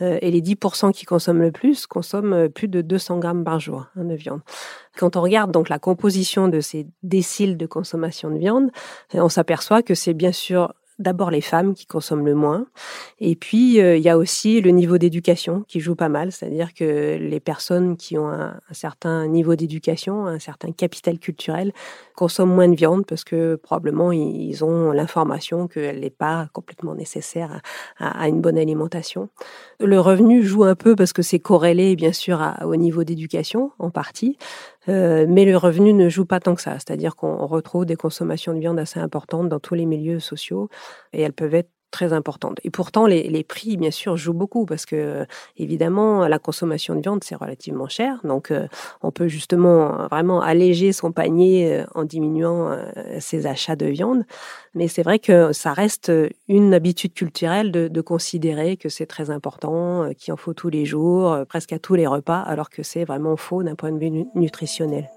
[0.02, 3.62] Euh, et les 10% qui consomment le plus consomment euh, plus de 200 grammes par
[3.62, 4.42] jour hein, de viande.
[4.98, 8.72] Quand on regarde donc la composition de ces déciles de consommation de viande,
[9.16, 12.66] euh, on s'aperçoit que c'est bien sûr d'abord les femmes qui consomment le moins.
[13.20, 16.32] Et puis, euh, il y a aussi le niveau d'éducation qui joue pas mal.
[16.32, 21.72] C'est-à-dire que les personnes qui ont un, certain niveau d'éducation, un certain capital culturel,
[22.16, 27.62] consomment moins de viande parce que probablement ils ont l'information qu'elle n'est pas complètement nécessaire
[28.00, 29.30] à, une bonne alimentation.
[29.80, 33.90] Le revenu joue un peu parce que c'est corrélé, bien sûr, au niveau d'éducation, en
[33.92, 34.38] partie.
[34.90, 38.54] Euh, mais le revenu ne joue pas tant que ça, c'est-à-dire qu'on retrouve des consommations
[38.54, 40.70] de viande assez importantes dans tous les milieux sociaux
[41.12, 42.60] et elles peuvent être très importante.
[42.64, 45.26] Et pourtant, les, les, prix, bien sûr, jouent beaucoup parce que,
[45.58, 48.20] évidemment, la consommation de viande, c'est relativement cher.
[48.24, 48.68] Donc, euh,
[49.02, 52.86] on peut justement vraiment alléger son panier euh, en diminuant euh,
[53.20, 54.24] ses achats de viande.
[54.74, 56.12] Mais c'est vrai que ça reste
[56.48, 60.86] une habitude culturelle de, de considérer que c'est très important, qu'il en faut tous les
[60.86, 64.26] jours, presque à tous les repas, alors que c'est vraiment faux d'un point de vue
[64.36, 65.10] nutritionnel.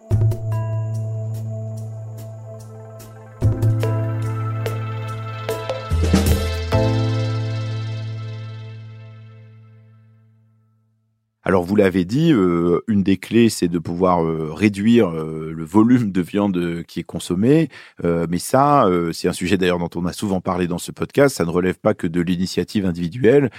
[11.51, 15.65] Alors vous l'avez dit, euh, une des clés, c'est de pouvoir euh, réduire euh, le
[15.65, 17.69] volume de viande qui est consommé.
[18.05, 21.37] mais ça, c'est un sujet d'ailleurs dont on a souvent parlé dans ce podcast.
[21.37, 23.51] Ça ne relève pas que de l'initiative individuelle,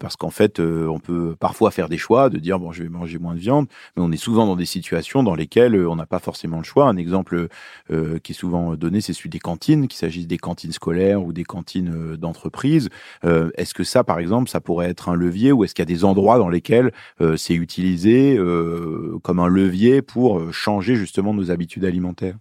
[0.00, 3.18] parce qu'en fait, on peut parfois faire des choix de dire bon, je vais manger
[3.18, 6.18] moins de viande, mais on est souvent dans des situations dans lesquelles on n'a pas
[6.18, 6.88] forcément le choix.
[6.88, 7.48] Un exemple
[8.22, 11.44] qui est souvent donné, c'est celui des cantines, qu'il s'agisse des cantines scolaires ou des
[11.44, 12.88] cantines d'entreprise.
[13.22, 15.94] est-ce que ça, par exemple, ça pourrait être un levier, ou est-ce qu'il y a
[15.94, 16.92] des endroits dans lesquels
[17.34, 22.36] euh, c'est utilisé euh, comme un levier pour euh, changer justement nos habitudes alimentaires.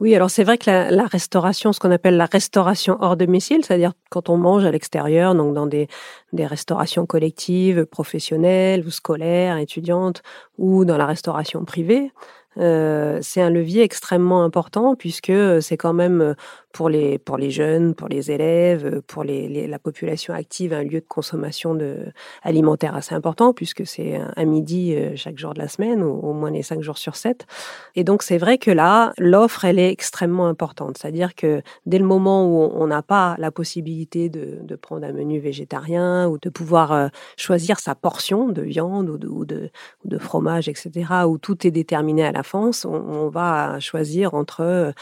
[0.00, 3.92] Oui, alors c'est vrai que la, restauration, ce qu'on appelle la restauration hors domicile, c'est-à-dire
[4.08, 5.88] quand on mange à l'extérieur, donc dans des,
[6.32, 10.22] des restaurations collectives, professionnelles ou scolaires, étudiantes,
[10.56, 12.12] ou dans la restauration privée,
[12.56, 16.34] c'est un levier extrêmement important puisque c'est quand même
[16.72, 21.00] pour les, pour les jeunes, pour les élèves, pour les, la population active, un lieu
[21.00, 25.68] de consommation de, alimentaire assez important, puisque c'est un, midi euh, chaque jour de la
[25.68, 27.46] semaine, ou au moins les cinq jours sur sept.
[27.94, 30.98] Et donc, c'est vrai que là, l'offre, elle est extrêmement importante.
[30.98, 35.12] C'est-à-dire que dès le moment où on n'a pas la possibilité de, de, prendre un
[35.12, 39.70] menu végétarien ou de pouvoir euh, choisir sa portion de viande ou de,
[40.04, 40.90] de, fromage, etc.,
[41.26, 44.92] où tout est déterminé à la France, on, va choisir entre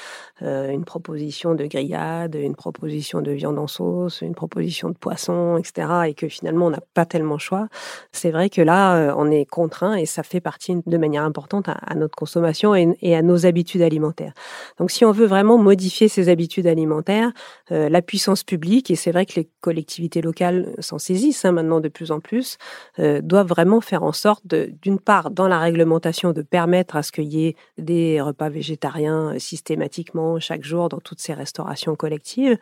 [0.42, 5.58] euh, une proposition de grillade, une proposition de viande en sauce, une proposition de poisson,
[5.58, 7.68] etc., et que finalement on n'a pas tellement choix,
[8.12, 11.68] c'est vrai que là, euh, on est contraint et ça fait partie de manière importante
[11.68, 14.32] à, notre consommation et, à nos habitudes alimentaires.
[14.78, 17.32] Donc si on veut vraiment modifier ces habitudes alimentaires,
[17.72, 21.80] euh, la puissance publique, et c'est vrai que les collectivités locales s'en saisissent hein, maintenant
[21.80, 22.56] de plus en plus,
[22.98, 27.12] euh, doivent vraiment faire en sorte, d'une part, dans la réglementation, de permettre à ce
[27.12, 32.58] qu'il répertorier des repas végétariens systématiquement chaque jour dans toutes ces restaurations collectives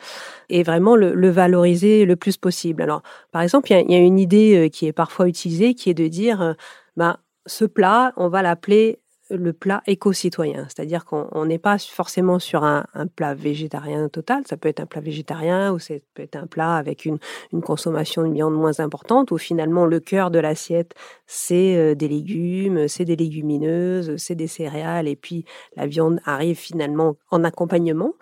[0.48, 2.82] et vraiment le, valoriser le plus possible.
[2.82, 6.06] Alors, par exemple, il y, a une idée qui est parfois utilisée qui est de
[6.06, 6.54] dire,
[6.96, 12.62] ben, ce plat, on va l'appeler le plat éco-citoyen, c'est-à-dire qu'on n'est pas forcément sur
[12.62, 12.84] un,
[13.14, 16.74] plat végétarien total, ça peut être un plat végétarien ou ça peut être un plat
[16.74, 17.18] avec une,
[17.64, 20.94] consommation de viande moins importante, où finalement le cœur de l'assiette,
[21.26, 26.56] c'est euh, des légumes, c'est des légumineuses, c'est des céréales, et puis la viande arrive
[26.56, 28.12] finalement en accompagnement.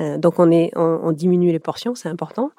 [0.00, 2.50] Euh, donc on, diminue les portions, c'est important.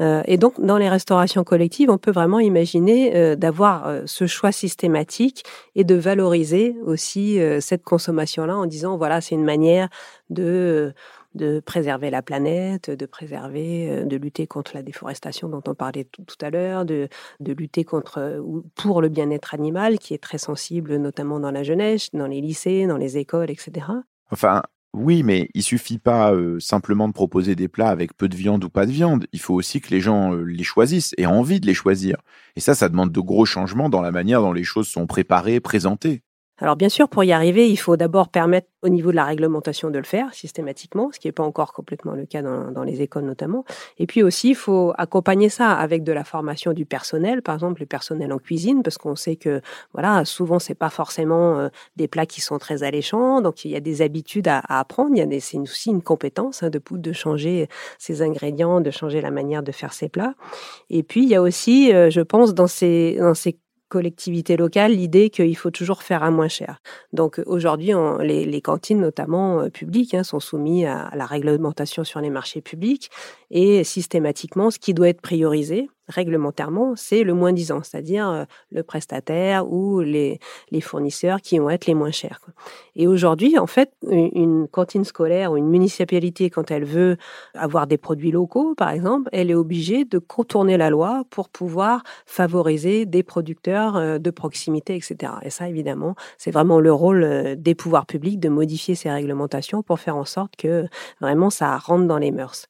[0.00, 5.44] Euh, et donc dans les restaurations collectives, on peut vraiment imaginer d'avoir ce choix systématique
[5.74, 9.88] et de valoriser aussi euh, cette consommation-là en disant voilà, c'est une manière
[10.30, 10.94] de
[11.36, 16.04] de préserver la planète, de préserver, euh, de lutter contre la déforestation dont on parlait
[16.04, 17.08] tout, à l'heure, de,
[17.40, 21.62] de lutter contre ou pour le bien-être animal qui est très sensible notamment dans la
[21.62, 23.86] jeunesse, dans les lycées, dans les écoles, etc.
[24.30, 24.62] Enfin,
[24.94, 28.64] oui, mais il suffit pas euh, simplement de proposer des plats avec peu de viande
[28.64, 29.26] ou pas de viande.
[29.32, 32.16] Il faut aussi que les gens les choisissent et aient envie de les choisir.
[32.56, 35.60] Et ça, ça demande de gros changements dans la manière dont les choses sont préparées,
[35.60, 36.22] présentées.
[36.58, 39.90] Alors bien sûr, pour y arriver, il faut d'abord permettre au niveau de la réglementation
[39.90, 43.24] de le faire systématiquement, ce qui n'est pas encore complètement le cas dans, les écoles
[43.24, 43.64] notamment.
[43.98, 47.80] Et puis aussi, il faut accompagner ça avec de la formation du personnel, par exemple
[47.80, 49.60] le personnel en cuisine, parce qu'on sait que
[49.92, 53.76] voilà, souvent c'est pas forcément euh, des plats qui sont très alléchants, donc il y
[53.76, 55.10] a des habitudes à, apprendre.
[55.14, 59.20] Il y a c'est aussi une compétence hein, de de changer ses ingrédients, de changer
[59.20, 60.34] la manière de faire ses plats.
[60.88, 64.92] Et puis il y a aussi, euh, je pense, dans ces dans ces collectivité locale
[64.92, 66.80] l'idée qu'il faut toujours faire à moins cher.
[67.12, 72.30] Donc aujourd'hui, les, cantines, notamment euh, publiques, hein, sont soumises à, la réglementation sur les
[72.30, 73.10] marchés publics
[73.50, 78.82] et systématiquement, ce qui doit être priorisé, réglementairement, c'est le moins disant, c'est-à-dire euh, le
[78.82, 80.38] prestataire ou les,
[80.70, 82.40] les, fournisseurs qui vont être les moins chers.
[82.94, 87.16] Et aujourd'hui, en fait, une cantine scolaire ou une municipalité, quand elle veut
[87.54, 92.02] avoir des produits locaux, par exemple, elle est obligée de contourner la loi pour pouvoir
[92.26, 95.32] favoriser des producteurs euh, de proximité, etc.
[95.42, 99.82] Et ça, évidemment, c'est vraiment le rôle euh, des pouvoirs publics de modifier ces réglementations
[99.82, 100.86] pour faire en sorte que
[101.20, 102.66] vraiment ça rentre dans les mœurs.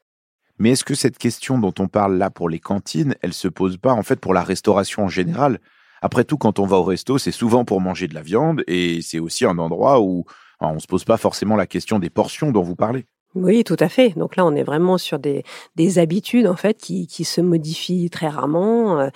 [0.59, 3.77] Mais est-ce que cette question dont on parle là pour les cantines, elle se pose
[3.77, 5.61] pas en fait pour la restauration en général?
[6.03, 9.03] Après tout, quand on va au resto, c'est souvent pour manger de la viande et
[9.03, 10.25] c'est aussi un endroit où
[10.61, 13.07] on ne se pose pas forcément la question des portions dont vous parlez.
[13.39, 14.17] Oui, tout à fait.
[14.17, 15.45] Donc là, on est vraiment sur des,
[15.75, 18.99] des habitudes en fait qui, qui se modifient très rarement.
[18.99, 19.09] Euh,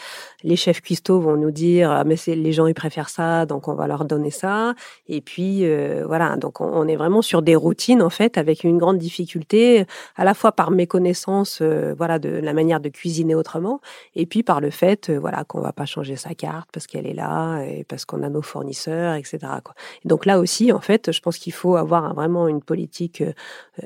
[0.44, 3.74] les chefs cuistots vont nous dire ah, mais les gens ils préfèrent ça, donc on
[3.74, 4.74] va leur donner ça.
[5.08, 8.76] Et puis euh, voilà, donc on, est vraiment sur des routines en fait avec une
[8.76, 13.80] grande difficulté à la fois par méconnaissance euh, voilà de la manière de cuisiner autrement
[14.16, 17.14] et puis par le fait voilà qu'on va pas changer sa carte parce qu'elle est
[17.14, 19.38] là et parce qu'on a nos fournisseurs, etc.
[19.64, 19.74] Quoi.
[20.04, 23.22] donc là aussi en fait, je pense qu'il faut avoir vraiment une politique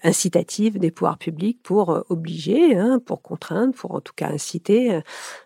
[0.02, 4.94] ainsi des pouvoirs publics pour euh, obliger, hein, pour contraindre, pour en tout cas inciter
[4.94, 5.00] euh,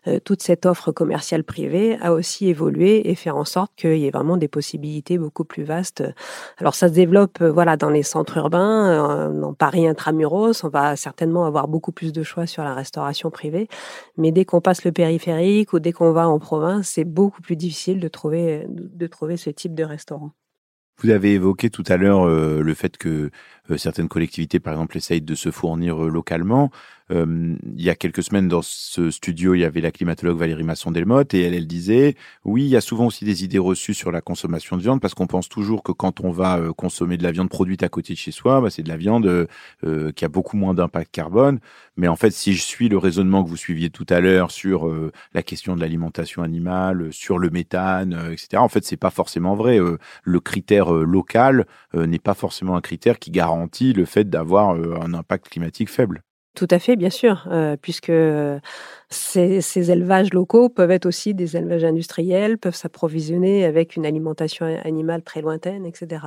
[0.07, 4.07] euh, toute cette offre commerciale privée à aussi évoluer et faire en sorte qu'il y
[4.07, 6.03] ait vraiment des possibilités beaucoup plus vastes.
[6.59, 11.45] Alors ça se développe voilà dans les centres urbains, dans Paris intramuros, on va certainement
[11.45, 13.69] avoir beaucoup plus de choix sur la restauration privée,
[14.17, 17.57] mais dès qu'on passe le périphérique ou dès qu'on va en province, c'est beaucoup plus
[17.57, 20.33] difficile de trouver de trouver ce type de restaurant.
[21.00, 23.30] Vous avez évoqué tout à l'heure le fait que
[23.76, 26.70] certaines collectivités, par exemple, essayent de se fournir localement.
[27.11, 30.64] Euh, il y a quelques semaines, dans ce studio, il y avait la climatologue Valérie
[30.64, 34.12] Masson-Delmotte et elle, elle disait, oui, il y a souvent aussi des idées reçues sur
[34.12, 37.23] la consommation de viande parce qu'on pense toujours que quand on va euh, consommer de
[37.23, 39.49] la viande produite à côté de chez soi, bah, c'est de la viande
[39.85, 41.61] euh, qui a beaucoup moins d'impact carbone.
[41.97, 44.88] Mais en fait, si je suis le raisonnement que vous suiviez tout à l'heure sur
[45.35, 49.81] la question de l'alimentation animale, sur le méthane, etc., en fait, c'est pas forcément vrai.
[50.23, 55.49] le critère local n'est pas forcément un critère qui garantit le fait d'avoir un impact
[55.49, 56.23] climatique faible.
[56.54, 57.48] Tout à fait, bien sûr,
[57.82, 58.12] puisque
[59.11, 65.23] ces, élevages locaux peuvent être aussi des élevages industriels, peuvent s'approvisionner avec une alimentation animale
[65.23, 66.27] très lointaine, etc.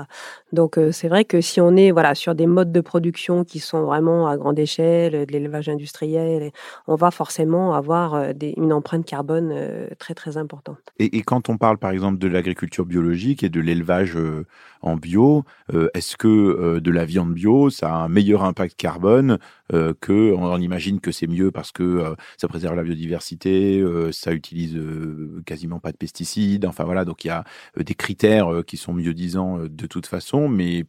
[0.51, 3.59] Donc euh, c'est vrai que si on est voilà sur des modes de production qui
[3.59, 6.51] sont vraiment à grande échelle, de l'élevage industriel,
[6.87, 9.53] on va forcément avoir euh, une empreinte carbone
[9.99, 10.79] très très importante.
[10.97, 14.17] Et, quand on parle par exemple de l'agriculture biologique et de l'élevage
[14.81, 15.43] en bio,
[15.93, 19.37] est-ce que de la viande bio, ça a un meilleur impact carbone
[19.69, 24.33] que on, imagine que c'est mieux parce que euh, ça préserve la biodiversité, euh, ça
[24.33, 26.65] utilise euh, quasiment pas de pesticides.
[26.65, 27.43] Enfin voilà, donc il y a
[27.77, 30.85] des critères qui sont mieux disants de toute façon, mais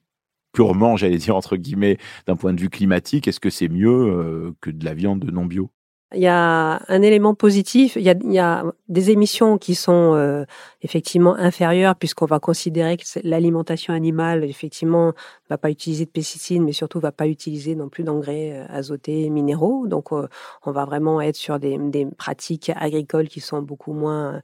[0.52, 4.70] purement, j'allais dire entre guillemets, d'un point de vue climatique, est-ce que c'est mieux que
[4.70, 5.70] de la viande non bio?
[6.14, 7.96] Il y a un élément positif.
[7.96, 10.44] Il y a, des émissions qui sont euh,
[10.82, 15.12] effectivement inférieures puisqu'on va considérer que l'alimentation animale, effectivement,
[15.48, 19.30] va pas utiliser de pesticides, mais surtout va pas utiliser non plus d'engrais euh, azotés,
[19.30, 19.86] minéraux.
[19.86, 20.28] Donc, euh,
[20.66, 21.78] on va vraiment être sur des,
[22.18, 24.40] pratiques agricoles qui sont beaucoup moins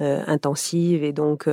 [0.00, 1.46] intensives et donc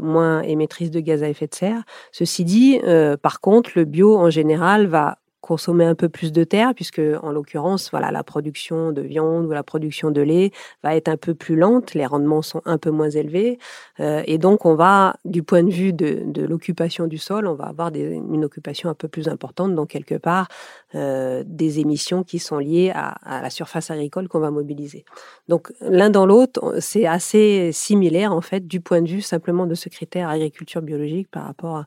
[0.00, 1.82] moins émettrices de gaz à effet de serre.
[2.12, 2.80] Ceci dit,
[3.22, 7.30] par contre, le bio en général va consommer un peu plus de terre, puisque en
[7.30, 10.50] l'occurrence, voilà, la production de viande ou la production de lait
[10.82, 13.58] va être un peu plus lente, les rendements sont un peu moins élevés,
[14.00, 17.54] euh, et donc on va, du point de vue de, de l'occupation du sol, on
[17.54, 20.48] va avoir une occupation un peu plus importante, donc quelque part
[20.94, 25.04] euh, des émissions qui sont liées à, à la surface agricole qu'on va mobiliser.
[25.48, 29.74] Donc l'un dans l'autre, c'est assez similaire en fait du point de vue simplement de
[29.74, 31.86] ce critère agriculture biologique par rapport à,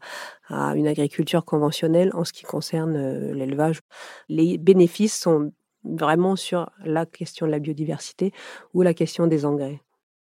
[0.50, 3.82] à une agriculture conventionnelle en ce qui concerne euh, l'élevage.
[4.30, 5.52] Les bénéfices sont
[5.84, 8.34] vraiment sur la question de la biodiversité
[8.74, 9.82] ou la question des engrais.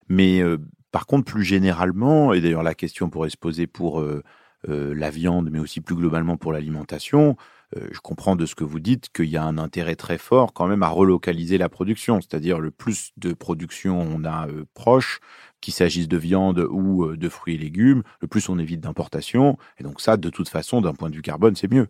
[0.09, 0.59] Mais euh,
[0.93, 4.23] par contre, plus généralement, et d'ailleurs la question pourrait se poser pour euh,
[4.67, 7.37] la viande, mais aussi plus globalement pour l'alimentation,
[7.75, 10.67] je comprends de ce que vous dites qu'il y a un intérêt très fort quand
[10.67, 15.21] même à relocaliser la production, c'est-à-dire le plus de production on a proche,
[15.61, 19.59] qu'il s'agisse de viande ou euh, de fruits et légumes, le plus on évite d'importation.
[19.79, 21.89] Et donc ça, de toute façon, d'un point de vue carbone, c'est mieux.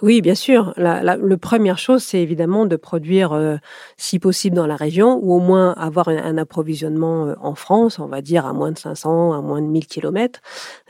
[0.00, 0.72] Oui, bien sûr.
[0.76, 3.56] La, première chose, c'est évidemment de produire, euh,
[3.96, 8.06] si possible, dans la région, ou au moins avoir un, approvisionnement euh, en France, on
[8.06, 10.40] va dire à moins de 500, à moins de 1000 kilomètres.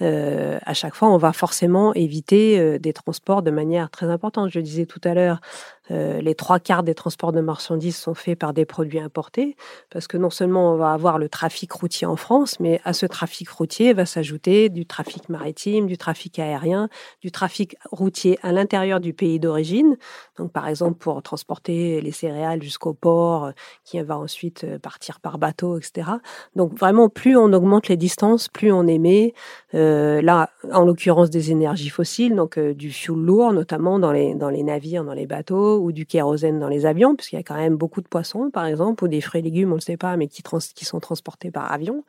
[0.01, 4.51] à chaque fois, on va forcément éviter des transports de manière très importante.
[4.51, 5.41] Je disais tout à l'heure,
[5.91, 9.57] euh, les trois quarts des transports de marchandises sont faits par des produits importés,
[9.91, 13.07] parce que non seulement on va avoir le trafic routier en France, mais à ce
[13.07, 16.89] trafic routier va s'ajouter du trafic maritime, du trafic aérien,
[17.21, 19.97] du trafic routier à l'intérieur du pays d'origine.
[20.39, 23.53] Donc par exemple pour transporter les céréales jusqu'au port, euh,
[23.85, 26.11] qui va ensuite euh, partir par bateau, etc.
[26.55, 29.35] Donc vraiment, plus on augmente les distances, plus on émet.
[29.73, 34.63] là, en l'occurrence des énergies fossiles, donc du fuel lourd, notamment dans les dans les
[34.63, 37.77] navires, dans les bateaux ou du kérosène dans les avions, puisqu'il y a quand même
[37.77, 40.17] beaucoup de poissons, par exemple, ou des fruits et légumes, on ne le sait pas,
[40.17, 40.43] mais qui,
[40.85, 42.05] sont transportés par avion.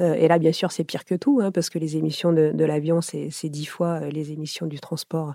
[0.00, 2.64] Euh, et là, bien sûr, c'est pire que tout, hein, parce que les émissions de,
[2.64, 5.34] l'avion, c'est dix fois euh, les émissions du transport,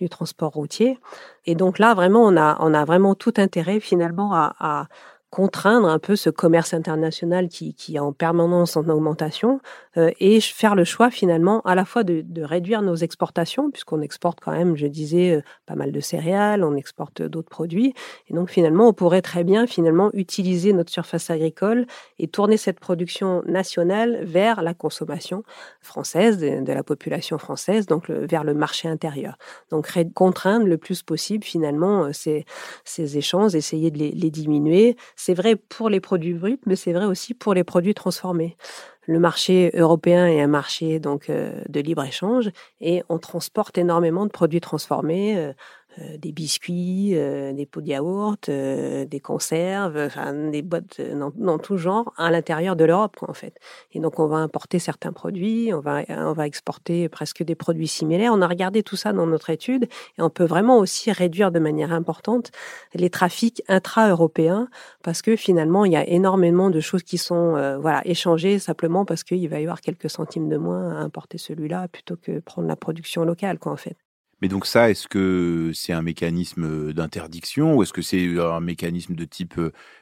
[0.00, 0.98] du transport routier.
[1.46, 4.88] Et donc là, vraiment, on a, on a vraiment tout intérêt finalement à
[5.34, 9.60] contraindre un peu ce commerce international qui, qui est en permanence en augmentation
[9.96, 14.00] euh, et faire le choix finalement à la fois de, de réduire nos exportations, puisqu'on
[14.00, 17.94] exporte quand même, je disais, euh, pas mal de céréales, on exporte d'autres produits.
[18.28, 21.88] Et donc finalement, on pourrait très bien finalement utiliser notre surface agricole
[22.20, 25.42] et tourner cette production nationale vers la consommation
[25.80, 29.36] française, de, la population française, donc vers le marché intérieur.
[29.72, 32.44] Donc contraindre le plus possible finalement euh, ces,
[32.84, 37.06] ces échanges, essayer de les diminuer c'est vrai pour les produits bruts, mais c'est vrai
[37.06, 38.58] aussi pour les produits transformés.
[39.06, 42.50] Le marché européen est un marché donc euh, de libre échange
[42.82, 45.54] et on transporte énormément de produits transformés, euh,
[46.00, 51.32] euh, des biscuits, euh, des pots de yaourt, euh, des conserves, enfin, des boîtes dans,
[51.36, 53.56] dans, tout genre à l'intérieur de l'Europe, en fait.
[53.92, 57.86] Et donc, on va importer certains produits, on va, on va exporter presque des produits
[57.86, 58.32] similaires.
[58.34, 59.84] On a regardé tout ça dans notre étude
[60.18, 62.50] et on peut vraiment aussi réduire de manière importante
[62.94, 64.68] les trafics intra-européens
[65.04, 69.22] parce que finalement, il y a énormément de choses qui sont voilà échangées simplement parce
[69.22, 72.76] qu'il va y avoir quelques centimes de moins à importer celui-là plutôt que prendre la
[72.76, 74.03] production locale, quoi, en fait.
[74.44, 79.14] Mais donc ça, est-ce que c'est un mécanisme d'interdiction ou est-ce que c'est un mécanisme
[79.14, 79.58] de type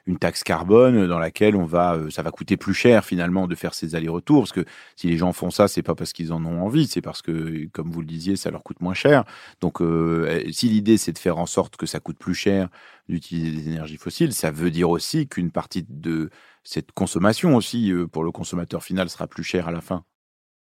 [0.06, 3.72] une taxe carbone dans laquelle on va, ça va coûter plus cher finalement de faire
[3.72, 4.42] ces allers-retours?
[4.42, 4.64] Parce que
[4.96, 7.68] si les gens font ça, c'est pas parce qu'ils en ont envie, c'est parce que,
[7.68, 9.22] comme vous le disiez, ça leur coûte moins cher.
[9.60, 12.68] Donc, euh, si l'idée c'est de faire en sorte que ça coûte plus cher
[13.08, 16.30] d'utiliser des énergies fossiles, ça veut dire aussi qu'une partie de
[16.64, 20.04] cette consommation aussi pour le consommateur final sera plus chère à la fin.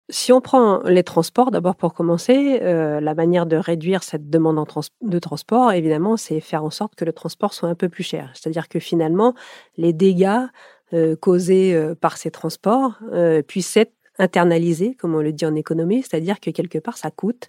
[0.09, 4.67] Si on prend les transports, d'abord pour commencer, euh, la manière de réduire cette demande
[5.01, 8.29] de transport, évidemment, c'est faire en sorte que le transport soit un peu plus cher.
[8.33, 9.33] C'est-à-dire que finalement,
[9.77, 10.41] les dégâts
[10.93, 12.99] euh, causés euh, par ces transports
[13.47, 17.47] puissent être internalisé, comme on le dit en économie, c'est-à-dire que quelque part ça coûte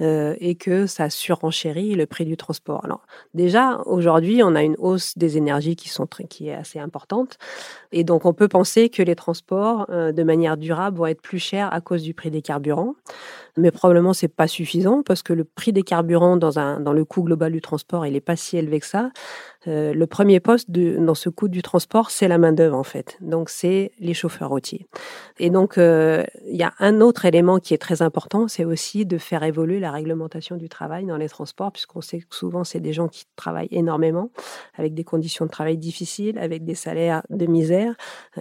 [0.00, 2.84] euh, et que ça surenchérit le prix du transport.
[2.84, 7.38] Alors déjà aujourd'hui, on a une hausse des énergies qui sont qui est assez importante
[7.92, 11.38] et donc on peut penser que les transports euh, de manière durable vont être plus
[11.38, 12.94] chers à cause du prix des carburants,
[13.56, 17.04] mais probablement c'est pas suffisant parce que le prix des carburants dans un dans le
[17.04, 19.10] coût global du transport il est pas si élevé que ça.
[19.68, 23.18] euh, le premier poste dans ce coût du transport, c'est la main-d'œuvre en fait.
[23.20, 24.86] Donc, c'est les chauffeurs routiers.
[25.38, 29.06] Et donc, euh, il y a un autre élément qui est très important, c'est aussi
[29.06, 32.80] de faire évoluer la réglementation du travail dans les transports, puisqu'on sait que souvent, c'est
[32.80, 34.30] des gens qui travaillent énormément,
[34.74, 37.94] avec des conditions de travail difficiles, avec des salaires de misère.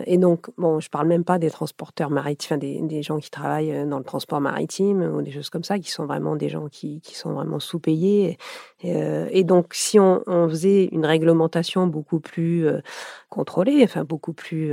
[0.06, 3.88] Et donc, bon, je parle même pas des transporteurs maritimes, des, des gens qui travaillent
[3.88, 7.02] dans le transport maritime ou des choses comme ça, qui sont vraiment des gens qui,
[7.02, 8.38] qui sont vraiment sous-payés.
[8.86, 12.82] Et, euh, et, donc, si on, faisait une réglementation beaucoup plus euh,
[13.30, 14.72] contrôlée, enfin beaucoup plus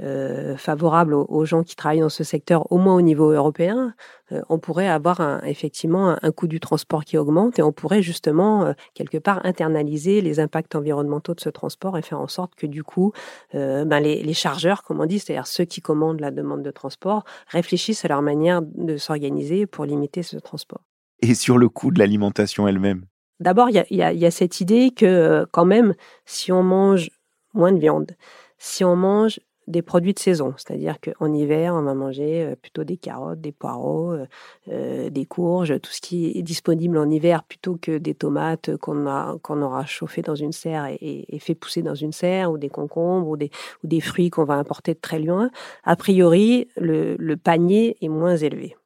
[0.00, 3.94] euh, favorable aux, gens qui travaillent dans ce secteur, au moins au niveau européen,
[4.48, 9.18] on pourrait avoir effectivement un, coût du transport qui augmente et on pourrait justement quelque
[9.18, 13.12] part internaliser les impacts environnementaux de ce transport et faire en sorte que du coup,
[13.52, 18.04] ben les, chargeurs, comme on dit, c'est-à-dire ceux qui commandent la demande de transport, réfléchissent
[18.04, 20.82] à leur manière de s'organiser pour limiter ce transport.
[21.22, 23.06] Et sur le coût de l'alimentation elle-même?
[23.40, 25.94] D'abord, il y, y a, cette idée que euh, quand même,
[26.26, 27.10] si on mange
[27.54, 28.12] moins de viande,
[28.58, 32.84] si on mange des produits de saison, c'est-à-dire qu'en hiver, on va manger euh, plutôt
[32.84, 34.14] des carottes, des poireaux,
[34.68, 39.38] euh, des courges, tout ce qui est disponible en hiver plutôt que des tomates qu'on
[39.42, 42.68] qu'on aura chauffées dans une serre et, et, fait pousser dans une serre, ou des
[42.68, 43.50] concombres, ou des,
[43.84, 45.50] ou des fruits qu'on va importer de très loin.
[45.84, 48.76] A priori, le, le panier est moins élevé.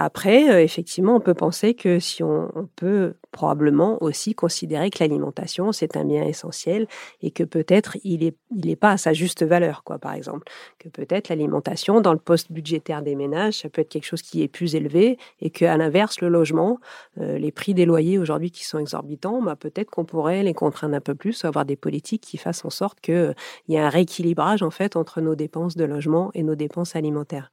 [0.00, 5.72] Après, euh, effectivement, on peut penser que si on, peut probablement aussi considérer que l'alimentation
[5.72, 6.86] c'est un bien essentiel
[7.22, 10.50] et que peut-être il est il est pas à sa juste valeur quoi par exemple
[10.78, 14.42] que peut-être l'alimentation dans le poste budgétaire des ménages ça peut être quelque chose qui
[14.42, 16.78] est plus élevé et que à l'inverse le logement
[17.20, 20.94] euh, les prix des loyers aujourd'hui qui sont exorbitants bah peut-être qu'on pourrait les contraindre
[20.94, 23.34] un peu plus avoir des politiques qui fassent en sorte que euh,
[23.68, 27.50] y a un rééquilibrage en fait entre nos dépenses de logement et nos dépenses alimentaires.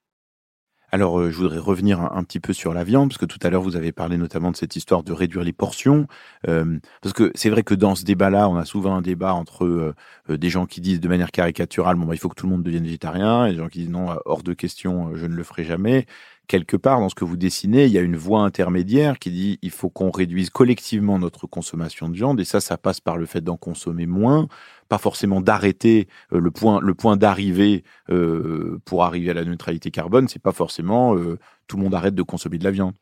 [0.91, 3.49] Alors, euh, je voudrais revenir un, petit peu sur la viande, parce que tout à
[3.49, 6.07] l'heure, vous avez parlé notamment de cette histoire de réduire les portions.
[6.47, 9.65] Euh, parce que c'est vrai que dans ce débat-là, on a souvent un débat entre
[9.65, 9.93] euh
[10.27, 12.63] des gens qui disent de manière caricaturale, bon, bah, il faut que tout le monde
[12.63, 15.63] devienne végétarien, et des gens qui disent non, hors de question, je ne le ferai
[15.63, 16.07] jamais.
[16.47, 19.59] Quelque part, dans ce que vous dessinez, il y a une voie intermédiaire qui dit
[19.61, 23.25] il faut qu'on réduise collectivement notre consommation de viande, et ça, ça passe par le
[23.25, 24.47] fait d'en consommer moins,
[24.87, 29.91] pas forcément d'arrêter euh, le point, le point d'arrivée euh, pour arriver à la neutralité
[29.91, 32.93] carbone, c'est pas forcément euh, tout le monde arrête de consommer de la viande.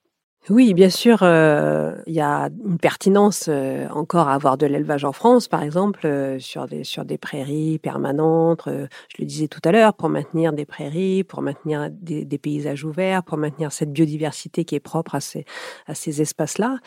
[0.50, 5.06] Oui, bien sûr, euh, il y a une pertinence euh, encore à avoir de l'élevage
[5.06, 9.62] en France, par exemple, euh, sur, des, sur des prairies permanentes, je le disais tout
[9.64, 13.94] à l'heure, pour maintenir des prairies, pour maintenir des, des, paysages ouverts, pour maintenir cette
[13.94, 15.46] biodiversité qui est propre à ces,
[15.88, 16.80] à ces espaces-là.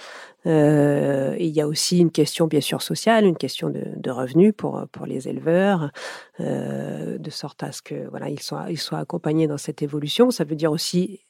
[0.46, 4.86] Et il y a aussi une question, bien sûr, sociale, une question de, revenus pour,
[4.92, 5.90] pour les éleveurs,
[6.38, 10.30] de sorte à ce que voilà, ils soient, ils soient accompagnés dans cette évolution.
[10.30, 11.20] Ça veut dire aussi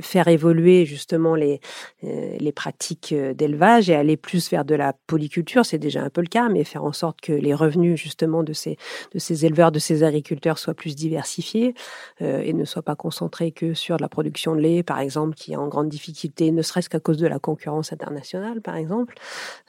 [0.00, 1.60] faire évoluer justement les,
[2.04, 6.10] euh, les pratiques euh, d'élevage et aller plus vers de la polyculture, c'est déjà un
[6.10, 8.76] peu le cas, mais faire en sorte que les revenus justement de ces,
[9.12, 11.74] de ces éleveurs, de ces agriculteurs soient plus diversifiés
[12.22, 15.52] euh, et ne soient pas concentrés que sur la production de lait, par exemple, qui
[15.52, 19.14] est en grande difficulté, ne serait-ce qu'à cause de la concurrence internationale, par exemple.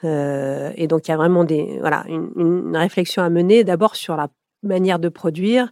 [0.04, 4.18] Euh, et donc il y a vraiment des, voilà, une, réflexion à mener d'abord sur
[4.18, 4.28] la
[4.64, 5.72] manière de produire,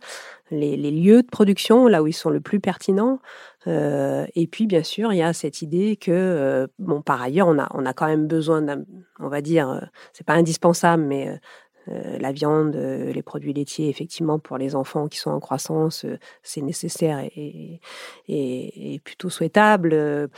[0.52, 3.20] les, lieux de production, là où ils sont le plus pertinents.
[3.68, 7.48] Euh, et puis, bien sûr, il y a cette idée que, euh, bon, par ailleurs,
[7.48, 8.64] on a, on a quand même besoin
[9.20, 9.80] on va dire, euh,
[10.14, 11.40] c'est pas indispensable, mais
[11.88, 16.04] la viande, les produits laitiers, effectivement, pour les enfants qui sont en croissance,
[16.42, 17.80] c'est nécessaire et,
[18.28, 20.30] et, plutôt souhaitable.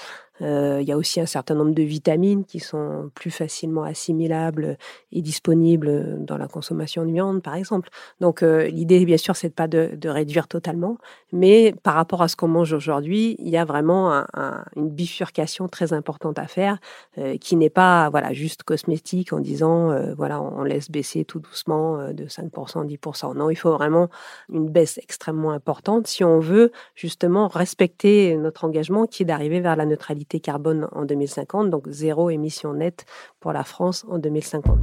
[0.42, 4.78] Euh, il y a aussi un certain nombre de vitamines qui sont plus facilement assimilables
[5.12, 7.90] et disponibles dans la consommation de viande, par exemple.
[8.20, 10.98] Donc euh, l'idée, bien sûr, c'est pas de, de, réduire totalement,
[11.32, 14.90] mais par rapport à ce qu'on mange aujourd'hui, il y a vraiment un, un, une
[14.90, 16.78] bifurcation très importante à faire,
[17.18, 22.12] euh, qui n'est pas voilà juste cosmétique en disant voilà on, laisse baisser tout doucement
[22.12, 23.36] de 5%, 10%.
[23.36, 24.10] Non, il faut vraiment
[24.52, 29.76] une baisse extrêmement importante si on veut justement respecter notre engagement qui est d'arriver vers
[29.76, 33.06] la neutralité carbone en 2050, donc zéro émission nette
[33.40, 34.80] pour la France en 2050.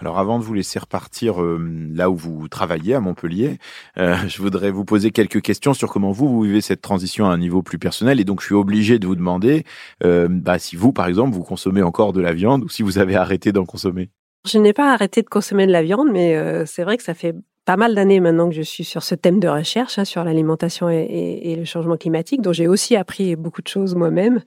[0.00, 1.58] Alors avant de vous laisser repartir euh,
[1.92, 3.58] là où vous travaillez à Montpellier,
[3.98, 7.32] euh, je voudrais vous poser quelques questions sur comment vous, vous vivez cette transition à
[7.32, 8.18] un niveau plus personnel.
[8.18, 9.64] Et donc je suis obligé de vous demander
[10.02, 12.98] euh, bah, si vous, par exemple, vous consommez encore de la viande ou si vous
[12.98, 14.10] avez arrêté d'en consommer.
[14.46, 17.12] Je n'ai pas arrêté de consommer de la viande, mais euh, c'est vrai que ça
[17.12, 17.34] fait
[17.66, 20.88] pas mal d'années maintenant que je suis sur ce thème de recherche, hein, sur l'alimentation
[20.88, 24.40] et, le changement climatique, dont j'ai aussi appris beaucoup de choses moi-même.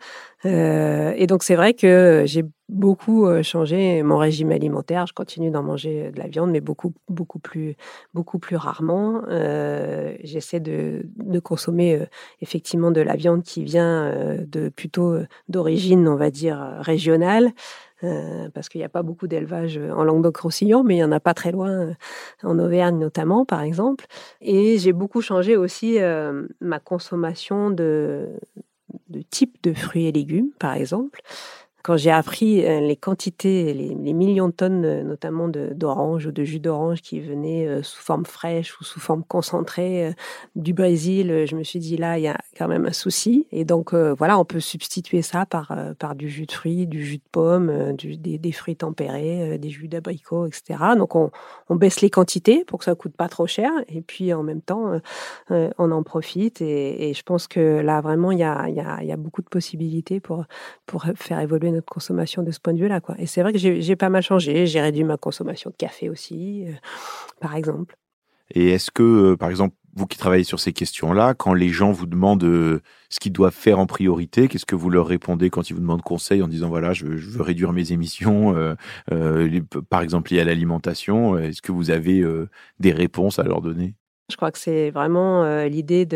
[0.45, 5.05] Euh, et donc c'est vrai que j'ai beaucoup changé mon régime alimentaire.
[5.05, 7.75] Je continue d'en manger de la viande, mais beaucoup, beaucoup plus,
[8.15, 9.21] beaucoup plus rarement.
[10.23, 12.01] J'essaie de, de, consommer
[12.41, 15.17] effectivement de la viande qui vient de plutôt
[15.49, 17.53] d'origine, on va dire, régionale.
[18.53, 21.33] Parce qu'il n'y a pas beaucoup d'élevage en Languedoc-Roussillon, mais il y en a pas
[21.33, 21.95] très loin,
[22.43, 24.05] en Auvergne notamment, par exemple.
[24.41, 25.97] Et j'ai beaucoup changé aussi
[26.59, 28.29] ma consommation de,
[29.09, 31.21] de type de fruits et légumes, par exemple.
[31.83, 36.45] Quand j'ai appris euh, les quantités, les, millions de tonnes, euh, notamment d'oranges ou de
[36.45, 40.15] jus d'orange qui venaient euh, sous forme fraîche ou sous forme concentrée
[40.55, 43.47] du Brésil, je me suis dit là, il y a quand même un souci.
[43.51, 47.17] Et donc voilà, on peut substituer ça par, par du jus de fruits, du jus
[47.17, 50.79] de pomme, des, fruits tempérés, des jus d'abricot, etc.
[50.97, 51.31] Donc on,
[51.69, 53.71] baisse les quantités pour que ça coûte pas trop cher.
[53.89, 54.99] Et puis en même temps,
[55.49, 56.61] on en profite.
[56.61, 60.45] Et, je pense que là, vraiment, il y a, y a, beaucoup de possibilités pour,
[60.85, 63.01] pour faire évoluer notre consommation de ce point de vue-là.
[63.17, 64.67] Et c'est vrai que j'ai pas mal changé.
[64.67, 66.71] J'ai réduit ma consommation de café aussi, euh,
[67.39, 67.95] par exemple.
[68.51, 71.91] Et est-ce que, euh, par exemple, vous qui travaillez sur ces questions-là, quand les gens
[71.91, 75.69] vous demandent euh, ce qu'ils doivent faire en priorité, qu'est-ce que vous leur répondez quand
[75.69, 78.55] ils vous demandent conseil en disant voilà, je veux, réduire mes émissions,
[79.89, 82.23] par exemple liées à l'alimentation Est-ce que vous avez
[82.79, 83.93] des réponses à leur donner?
[84.29, 86.07] Je crois que c'est vraiment l'idée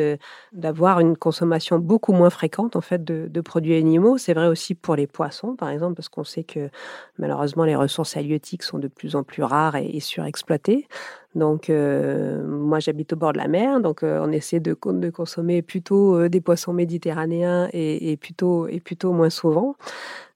[0.53, 4.17] d'avoir une consommation beaucoup moins fréquente en fait de, produits animaux.
[4.17, 6.69] C'est vrai aussi pour les poissons, par exemple, parce qu'on sait que
[7.17, 10.87] malheureusement les ressources halieutiques sont de plus en plus rares et, surexploitées.
[11.35, 16.41] Donc moi j'habite au bord de la mer, donc on essaie de, consommer plutôt des
[16.41, 19.75] poissons méditerranéens et, plutôt et plutôt moins souvent.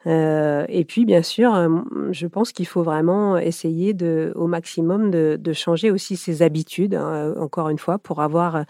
[0.08, 1.70] Euh, et puis, bien sûr, euh,
[2.12, 3.96] je pense qu'il faut vraiment essayer
[4.36, 8.64] au maximum de, changer aussi ses habitudes, hein, encore une fois, pour avoir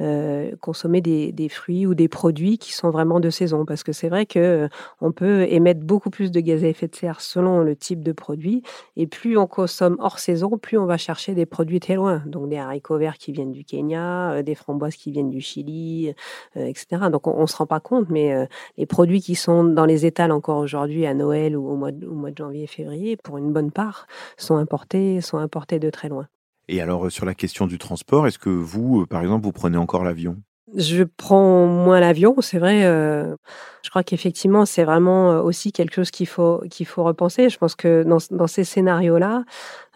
[0.00, 3.64] euh, consommé des, des, fruits ou des produits qui sont vraiment de saison.
[3.66, 4.68] Parce que c'est vrai que euh,
[5.00, 8.12] on peut émettre beaucoup plus de gaz à effet de serre selon le type de
[8.12, 8.62] produit.
[8.96, 12.22] Et plus on consomme hors saison, plus on va chercher des produits très loin.
[12.26, 16.14] Donc des haricots verts qui viennent du Kenya, des framboises qui viennent du Chili,
[16.56, 16.86] etc.
[17.12, 20.32] Donc on, ne se rend pas compte, mais les produits qui sont dans les étals
[20.32, 23.70] encore aujourd'hui à Noël ou au mois, de, mois de janvier, février, pour une bonne
[23.70, 24.06] part,
[24.36, 26.28] sont importés, sont importés de très loin.
[26.68, 29.52] Et alors, euh, sur la question du transport, est-ce que vous, euh, par exemple, vous
[29.52, 30.36] prenez encore l'avion?
[30.76, 32.84] Je prends moins l'avion, c'est vrai.
[32.84, 33.34] Euh,
[33.82, 37.48] je crois qu'effectivement, c'est vraiment aussi quelque chose qu'il faut qu'il faut repenser.
[37.48, 39.44] Je pense que dans, dans ces scénarios-là,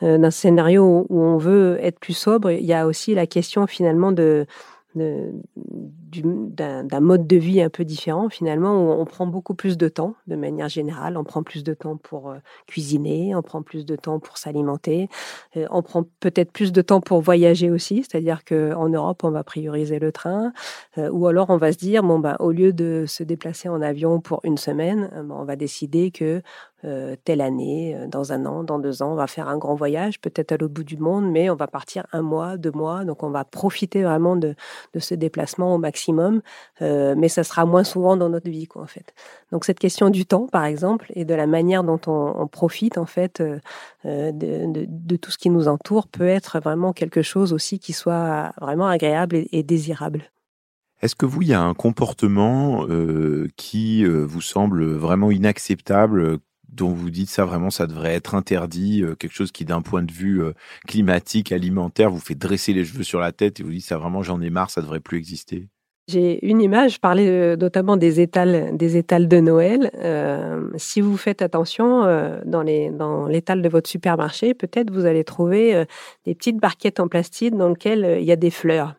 [0.01, 3.67] dans ce scénario où on veut être plus sobre, il y a aussi la question
[3.67, 4.47] finalement de
[4.95, 10.15] d'un mode de vie un peu différent finalement où on prend beaucoup plus de temps
[10.27, 11.17] de manière générale.
[11.17, 12.37] On prend plus de temps pour euh,
[12.67, 15.09] cuisiner on prend plus de temps pour s'alimenter
[15.57, 19.31] euh, on prend peut-être plus de temps pour voyager aussi c'est-à-dire que en Europe on
[19.31, 20.53] va prioriser le train
[20.99, 23.83] euh, ou alors on va se dire bon bah au lieu de se déplacer en
[23.83, 26.43] avion pour une semaine bah, on va décider que
[26.85, 29.77] euh, telle année, euh, dans un an, dans deux ans, on va faire un grand
[29.77, 33.05] voyage, peut-être à l'autre bout du monde, mais on va partir un mois, deux mois,
[33.05, 34.57] donc on va profiter vraiment de,
[34.99, 36.43] ce déplacement au maximum,
[36.81, 39.15] euh, mais ça sera moins souvent dans notre vie, quoi, en fait.
[39.53, 43.07] Donc cette question du temps, par exemple, et de la manière dont on, profite, en
[43.07, 43.41] fait,
[44.05, 48.89] de, tout ce qui nous entoure, peut être vraiment quelque chose aussi qui soit vraiment
[48.89, 50.25] agréable et, désirable.
[51.01, 52.87] Est-ce que vous, il y a un comportement
[53.57, 56.41] qui vous semble vraiment inacceptable
[56.73, 60.03] dont vous dites ça vraiment, ça devrait être interdit, euh, quelque chose qui d'un point
[60.03, 60.53] de vue euh,
[60.87, 64.23] climatique, alimentaire, vous fait dresser les cheveux sur la tête et vous dites ça vraiment,
[64.23, 65.69] j'en ai marre, ça devrait plus exister
[66.09, 69.91] j'ai une image, je parlais euh, notamment des étals, des étals de Noël.
[70.77, 72.03] si vous faites attention
[72.45, 75.87] dans, les, dans l'étal de votre supermarché, peut-être vous allez trouver
[76.27, 78.97] des petites barquettes en plastique dans lesquelles il y a des fleurs.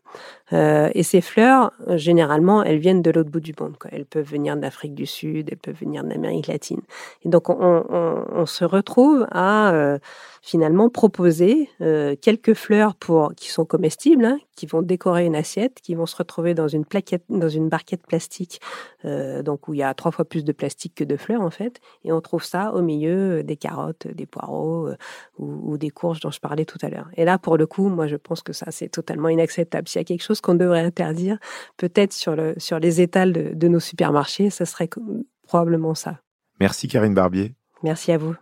[0.54, 3.76] Euh, et ces fleurs, généralement, elles viennent de l'autre bout du monde.
[3.92, 6.82] Elles peuvent venir d'Afrique du Sud, elles peuvent venir d'Amérique latine.
[7.24, 9.98] Et donc, on, se retrouve à euh,
[10.42, 15.80] finalement proposer euh, quelques fleurs pour qui sont comestibles, hein, qui vont décorer une assiette,
[15.82, 18.60] qui vont se retrouver dans une plaquette, dans une barquette plastique,
[19.04, 21.80] donc où il y a trois fois plus de plastique que de fleurs en fait.
[22.04, 24.90] Et on trouve ça au milieu des carottes, des poireaux
[25.40, 27.10] ou, des courges dont je parlais tout à l'heure.
[27.16, 29.88] Et là, pour le coup, moi, je pense que ça, c'est totalement inacceptable.
[30.04, 31.38] A quelque chose qu'on devrait interdire,
[31.78, 34.90] peut-être sur, le, sur les étals de, nos supermarchés, ce serait
[35.48, 36.20] probablement ça.
[36.60, 37.56] Merci Karine Barbier.
[37.82, 38.36] Merci à vous.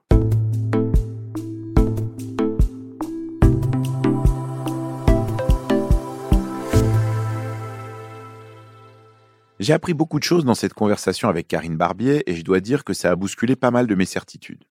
[9.59, 12.83] J'ai appris beaucoup de choses dans cette conversation avec Karine Barbier et je dois dire
[12.83, 14.63] que ça a bousculé pas mal de mes certitudes.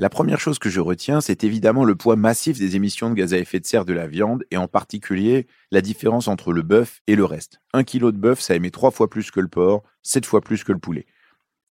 [0.00, 3.34] La première chose que je retiens, c'est évidemment le poids massif des émissions de gaz
[3.34, 7.02] à effet de serre de la viande et en particulier la différence entre le bœuf
[7.06, 7.60] et le reste.
[7.74, 10.64] Un kilo de bœuf, ça émet trois fois plus que le porc, sept fois plus
[10.64, 11.04] que le poulet.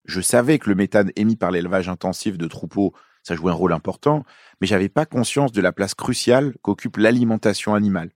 [0.05, 3.73] Je savais que le méthane émis par l'élevage intensif de troupeaux, ça jouait un rôle
[3.73, 4.27] important,
[4.61, 8.11] mais j'avais pas conscience de la place cruciale qu'occupe l'alimentation animale.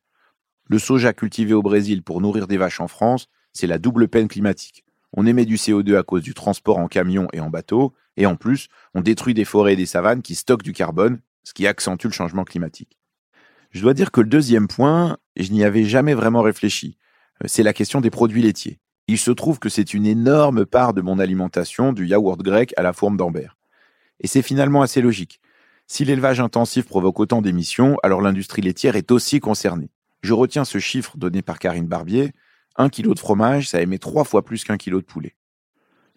[0.69, 4.29] Le soja cultivé au Brésil pour nourrir des vaches en France, c'est la double peine
[4.29, 4.85] climatique.
[5.13, 8.37] On émet du CO2 à cause du transport en camion et en bateau, et en
[8.37, 12.07] plus, on détruit des forêts et des savanes qui stockent du carbone, ce qui accentue
[12.07, 12.99] le changement climatique.
[13.71, 16.99] Je dois dire que le deuxième point, je n'y avais jamais vraiment réfléchi,
[17.43, 18.79] euh, c'est la question des produits laitiers.
[19.09, 22.83] Il se trouve que c'est une énorme part de mon alimentation, du yaourt grec à
[22.83, 23.57] la fourme d'Ambert.
[24.21, 25.41] Et c'est finalement assez logique.
[25.87, 29.91] Si l'élevage intensif provoque autant d'émissions, alors l'industrie laitière est aussi concernée.
[30.23, 32.33] Je retiens ce chiffre donné par Karine Barbier.
[32.77, 35.37] Un kilo de fromage, ça émet trois fois plus qu'un kilo de poulet.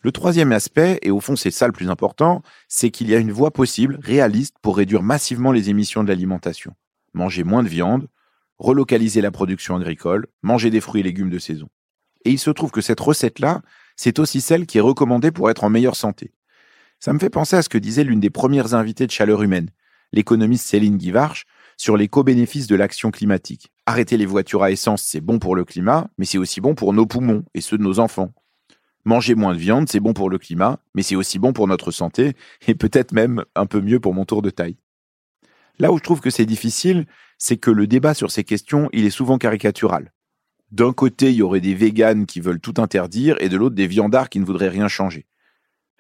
[0.02, 3.20] Le troisième aspect, et au fond c'est ça le plus important, c'est qu'il y a
[3.20, 6.76] une voie possible, réaliste, pour réduire massivement les émissions de l'alimentation.
[7.14, 8.08] Manger moins de viande,
[8.60, 11.70] relocaliser la production agricole, manger des fruits et légumes de saison.
[12.24, 13.62] Et il se trouve que cette recette-là,
[13.96, 16.34] c'est aussi celle qui est recommandée pour être en meilleure santé.
[17.00, 19.70] Ça me fait penser à ce que disait l'une des premières invitées de Chaleur Humaine,
[20.12, 21.46] l'économiste Céline Guivarch,
[21.78, 23.72] sur les co-bénéfices de l'action climatique.
[23.86, 26.94] Arrêter les voitures à essence, c'est bon pour le climat, mais c'est aussi bon pour
[26.94, 28.34] nos poumons et ceux de nos enfants.
[29.04, 31.92] Manger moins de viande, c'est bon pour le climat, mais c'est aussi bon pour notre
[31.92, 32.34] santé,
[32.68, 34.78] et peut-être même un peu mieux pour mon tour de taille.
[35.78, 37.06] Là où je trouve que c'est difficile,
[37.38, 40.12] c'est que le débat sur ces questions, il est souvent caricatural.
[40.72, 43.88] D'un côté, il y aurait des véganes qui veulent tout interdire, et de l'autre, des
[43.88, 45.28] viandards qui ne voudraient rien changer.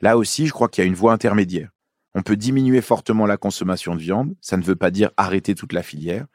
[0.02, 1.70] Là aussi, je crois qu'il y a une voie intermédiaire.
[2.16, 5.74] On peut diminuer fortement la consommation de viande, ça ne veut pas dire arrêter toute
[5.74, 6.26] la filière.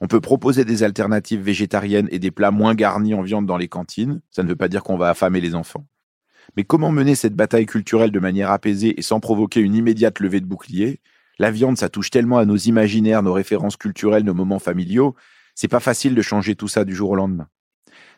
[0.00, 3.66] On peut proposer des alternatives végétariennes et des plats moins garnis en viande dans les
[3.66, 5.84] cantines, ça ne veut pas dire qu'on va affamer les enfants.
[6.56, 10.40] Mais comment mener cette bataille culturelle de manière apaisée et sans provoquer une immédiate levée
[10.40, 11.00] de bouclier?
[11.40, 15.16] La viande, ça touche tellement à nos imaginaires, nos références culturelles, nos moments familiaux,
[15.56, 17.48] c'est pas facile de changer tout ça du jour au lendemain.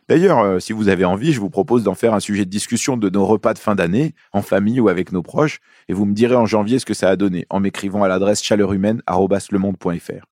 [0.08, 2.96] D'ailleurs, euh, si vous avez envie, je vous propose d'en faire un sujet de discussion
[2.96, 6.14] de nos repas de fin d'année, en famille ou avec nos proches, et vous me
[6.14, 10.26] direz en janvier ce que ça a donné, en m'écrivant à l'adresse chaleurhumaine.fr.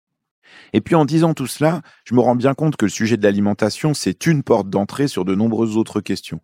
[0.73, 3.23] Et puis en disant tout cela, je me rends bien compte que le sujet de
[3.23, 6.41] l'alimentation, c'est une porte d'entrée sur de nombreuses autres questions.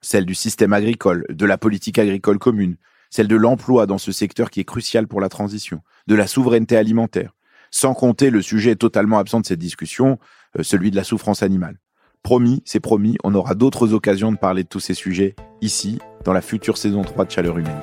[0.00, 2.76] Celle du système agricole, de la politique agricole commune,
[3.10, 6.76] celle de l'emploi dans ce secteur qui est crucial pour la transition, de la souveraineté
[6.76, 7.36] alimentaire,
[7.70, 10.18] sans compter le sujet totalement absent de cette discussion,
[10.58, 11.78] euh, celui de la souffrance animale.
[12.22, 16.32] Promis, c'est promis, on aura d'autres occasions de parler de tous ces sujets ici, dans
[16.32, 17.80] la future saison 3 de Chaleur Humaine.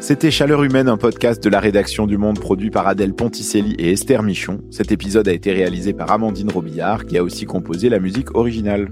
[0.00, 3.92] C'était Chaleur Humaine, un podcast de la rédaction du Monde produit par Adèle Ponticelli et
[3.92, 4.60] Esther Michon.
[4.70, 8.90] Cet épisode a été réalisé par Amandine Robillard, qui a aussi composé la musique originale.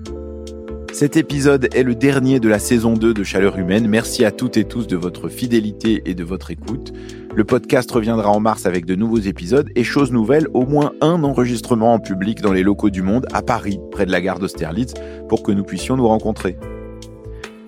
[0.95, 3.89] Cet épisode est le dernier de la saison 2 de Chaleur Humaine.
[3.89, 6.93] Merci à toutes et tous de votre fidélité et de votre écoute.
[7.35, 11.25] Le podcast reviendra en mars avec de nouveaux épisodes et chose nouvelle, au moins un
[11.25, 14.95] enregistrement en public dans les locaux du Monde à Paris, près de la gare d'Austerlitz,
[15.29, 16.57] pour que nous puissions nous rencontrer.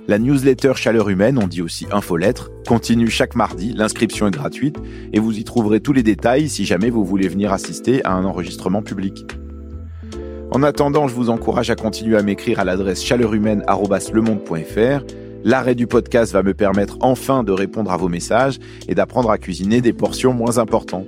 [0.07, 4.77] La newsletter Chaleur Humaine, on dit aussi infolettre, continue chaque mardi, l'inscription est gratuite
[5.13, 8.25] et vous y trouverez tous les détails si jamais vous voulez venir assister à un
[8.25, 9.27] enregistrement public.
[10.53, 15.05] En attendant, je vous encourage à continuer à m'écrire à l'adresse chaleurhumaine.lemonde.fr.
[15.45, 19.39] L'arrêt du podcast va me permettre enfin de répondre à vos messages et d'apprendre à
[19.39, 21.07] cuisiner des portions moins importantes.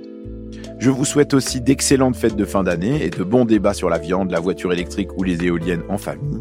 [0.77, 3.97] Je vous souhaite aussi d'excellentes fêtes de fin d'année et de bons débats sur la
[3.97, 6.39] viande, la voiture électrique ou les éoliennes en famille.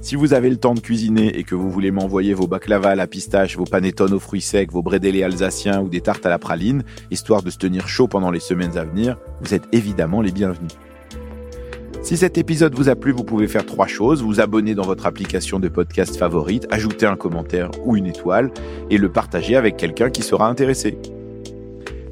[0.00, 2.94] Si vous avez le temps de cuisiner et que vous voulez m'envoyer vos baklava à
[2.94, 6.38] la pistache, vos panettones aux fruits secs, vos bredellés alsaciens ou des tartes à la
[6.38, 10.32] praline, histoire de se tenir chaud pendant les semaines à venir, vous êtes évidemment les
[10.32, 10.72] bienvenus.
[12.00, 14.22] Si cet épisode vous a plu, vous pouvez faire trois choses.
[14.22, 18.50] Vous abonner dans votre application de podcast favorite, ajouter un commentaire ou une étoile
[18.88, 20.98] et le partager avec quelqu'un qui sera intéressé.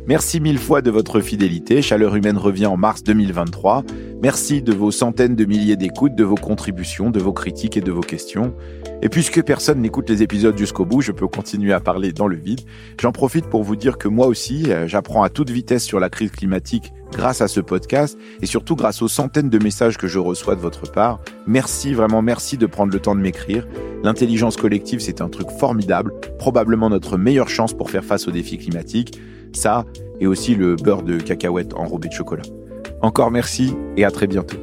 [0.08, 1.82] Merci mille fois de votre fidélité.
[1.82, 3.82] Chaleur humaine revient en mars 2023.
[4.22, 7.90] Merci de vos centaines de milliers d'écoutes, de vos contributions, de vos critiques et de
[7.90, 8.54] vos questions.
[9.02, 12.36] Et puisque personne n'écoute les épisodes jusqu'au bout, je peux continuer à parler dans le
[12.36, 12.60] vide.
[13.00, 16.08] J'en profite pour vous dire que moi aussi, euh, j'apprends à toute vitesse sur la
[16.08, 20.20] crise climatique grâce à ce podcast et surtout grâce aux centaines de messages que je
[20.20, 21.18] reçois de votre part.
[21.48, 23.66] Merci, vraiment merci de prendre le temps de m'écrire.
[24.04, 28.58] L'intelligence collective, c'est un truc formidable, probablement notre meilleure chance pour faire face aux défis
[28.58, 29.18] climatiques
[29.56, 29.84] ça
[30.20, 32.44] et aussi le beurre de cacahuète enrobé de chocolat.
[33.02, 34.56] Encore merci et à très bientôt.